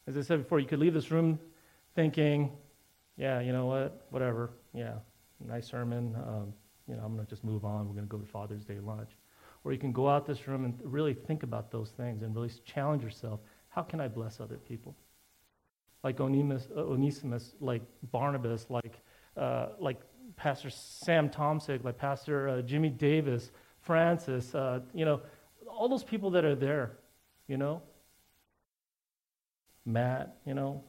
As 0.08 0.17
I 0.17 0.21
said 0.21 0.43
before, 0.43 0.60
you 0.60 0.65
could 0.65 0.80
leave 0.80 0.93
this 0.93 1.12
room 1.12 1.38
thinking, 1.93 2.52
yeah, 3.17 3.41
you 3.41 3.52
know 3.52 3.65
what, 3.65 4.08
whatever, 4.12 4.52
yeah, 4.73 4.93
nice 5.45 5.67
sermon. 5.67 6.15
Um, 6.15 6.54
you 6.88 6.95
know, 6.95 7.04
I'm 7.04 7.13
going 7.13 7.25
to 7.25 7.30
just 7.30 7.43
move 7.43 7.65
on. 7.65 7.88
We're 7.88 7.95
going 7.95 8.08
to 8.08 8.10
go 8.10 8.17
to 8.17 8.25
Father's 8.25 8.63
Day 8.63 8.80
lunch. 8.80 9.12
Or 9.63 9.74
you 9.74 9.78
can 9.78 9.91
go 9.91 10.08
out 10.08 10.26
this 10.26 10.48
room 10.48 10.65
and 10.65 10.80
really 10.84 11.13
think 11.13 11.43
about 11.43 11.72
those 11.72 11.89
things 11.91 12.22
and 12.22 12.36
really 12.36 12.52
challenge 12.65 13.04
yourself. 13.04 13.41
How 13.69 13.82
can 13.82 14.00
I 14.00 14.08
bless 14.08 14.39
other 14.39 14.58
people? 14.58 14.95
Like 16.04 16.19
Onesimus, 16.19 16.67
Onesimus 16.76 17.56
like 17.60 17.82
Barnabas, 18.12 18.67
like, 18.69 19.00
uh, 19.36 19.67
like 19.80 20.00
Pastor 20.38 20.69
Sam 20.69 21.30
Tomsick, 21.30 21.84
like 21.84 21.98
Pastor 21.98 22.48
uh, 22.50 22.62
Jimmy 22.62 22.89
Davis, 22.89 23.52
Francis, 23.82 24.56
uh, 24.56 24.80
you 24.93 25.04
know, 25.04 25.22
all 25.67 25.89
those 25.89 26.04
people 26.04 26.32
that 26.32 26.45
are 26.45 26.56
there, 26.56 26.98
you 27.48 27.58
know. 27.58 27.82
Matt, 29.86 30.38
you 30.45 30.54
know, 30.54 30.84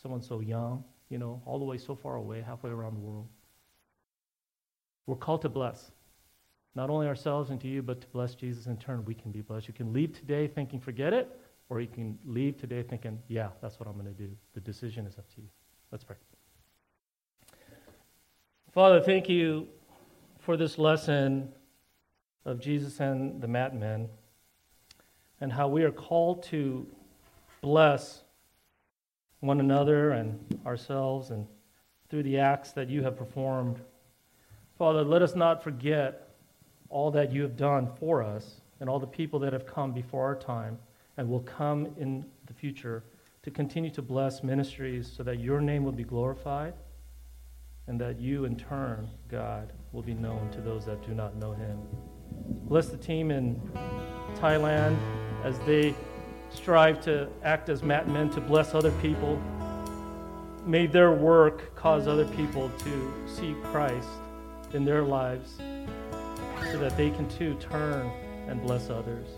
someone 0.00 0.22
so 0.22 0.40
young, 0.40 0.84
you 1.08 1.18
know, 1.18 1.42
all 1.44 1.58
the 1.58 1.64
way 1.64 1.76
so 1.76 1.94
far 1.94 2.16
away, 2.16 2.40
halfway 2.40 2.70
around 2.70 2.94
the 2.94 3.00
world. 3.00 3.26
We're 5.06 5.16
called 5.16 5.42
to 5.42 5.48
bless. 5.48 5.90
Not 6.78 6.90
only 6.90 7.08
ourselves 7.08 7.50
and 7.50 7.60
to 7.62 7.66
you, 7.66 7.82
but 7.82 8.00
to 8.02 8.06
bless 8.06 8.36
Jesus 8.36 8.66
in 8.66 8.76
turn. 8.76 9.04
We 9.04 9.12
can 9.12 9.32
be 9.32 9.40
blessed. 9.40 9.66
You 9.66 9.74
can 9.74 9.92
leave 9.92 10.16
today 10.16 10.46
thinking, 10.46 10.78
forget 10.78 11.12
it, 11.12 11.28
or 11.70 11.80
you 11.80 11.88
can 11.88 12.16
leave 12.24 12.56
today 12.56 12.84
thinking, 12.84 13.18
yeah, 13.26 13.48
that's 13.60 13.80
what 13.80 13.88
I'm 13.88 13.94
going 13.94 14.06
to 14.06 14.12
do. 14.12 14.30
The 14.54 14.60
decision 14.60 15.04
is 15.04 15.18
up 15.18 15.28
to 15.34 15.40
you. 15.40 15.48
Let's 15.90 16.04
pray. 16.04 16.14
Father, 18.70 19.00
thank 19.00 19.28
you 19.28 19.66
for 20.38 20.56
this 20.56 20.78
lesson 20.78 21.48
of 22.44 22.60
Jesus 22.60 23.00
and 23.00 23.42
the 23.42 23.48
Matmen 23.48 24.06
and 25.40 25.52
how 25.52 25.66
we 25.66 25.82
are 25.82 25.90
called 25.90 26.44
to 26.44 26.86
bless 27.60 28.22
one 29.40 29.58
another 29.58 30.12
and 30.12 30.60
ourselves 30.64 31.30
and 31.30 31.44
through 32.08 32.22
the 32.22 32.38
acts 32.38 32.70
that 32.70 32.88
you 32.88 33.02
have 33.02 33.16
performed. 33.16 33.80
Father, 34.78 35.02
let 35.02 35.22
us 35.22 35.34
not 35.34 35.64
forget 35.64 36.27
all 36.90 37.10
that 37.10 37.32
you 37.32 37.42
have 37.42 37.56
done 37.56 37.88
for 37.98 38.22
us 38.22 38.60
and 38.80 38.88
all 38.88 38.98
the 38.98 39.06
people 39.06 39.38
that 39.40 39.52
have 39.52 39.66
come 39.66 39.92
before 39.92 40.24
our 40.24 40.36
time 40.36 40.78
and 41.16 41.28
will 41.28 41.40
come 41.40 41.88
in 41.98 42.24
the 42.46 42.52
future 42.52 43.04
to 43.42 43.50
continue 43.50 43.90
to 43.90 44.02
bless 44.02 44.42
ministries 44.42 45.12
so 45.14 45.22
that 45.22 45.38
your 45.40 45.60
name 45.60 45.84
will 45.84 45.92
be 45.92 46.04
glorified 46.04 46.74
and 47.86 48.00
that 48.00 48.20
you, 48.20 48.44
in 48.44 48.54
turn, 48.54 49.08
God, 49.28 49.72
will 49.92 50.02
be 50.02 50.14
known 50.14 50.50
to 50.50 50.60
those 50.60 50.84
that 50.84 51.04
do 51.06 51.14
not 51.14 51.36
know 51.36 51.52
him. 51.52 51.78
Bless 52.68 52.88
the 52.88 52.98
team 52.98 53.30
in 53.30 53.60
Thailand 54.36 54.96
as 55.42 55.58
they 55.60 55.94
strive 56.50 57.00
to 57.02 57.28
act 57.42 57.68
as 57.70 57.82
men 57.82 58.30
to 58.30 58.40
bless 58.40 58.74
other 58.74 58.92
people. 59.02 59.40
May 60.66 60.86
their 60.86 61.12
work 61.12 61.74
cause 61.74 62.06
other 62.06 62.26
people 62.26 62.70
to 62.78 63.12
see 63.26 63.54
Christ 63.64 64.08
in 64.74 64.84
their 64.84 65.02
lives 65.02 65.58
so 66.70 66.78
that 66.78 66.96
they 66.96 67.10
can 67.10 67.28
too 67.28 67.54
turn 67.56 68.10
and 68.48 68.62
bless 68.62 68.90
others. 68.90 69.28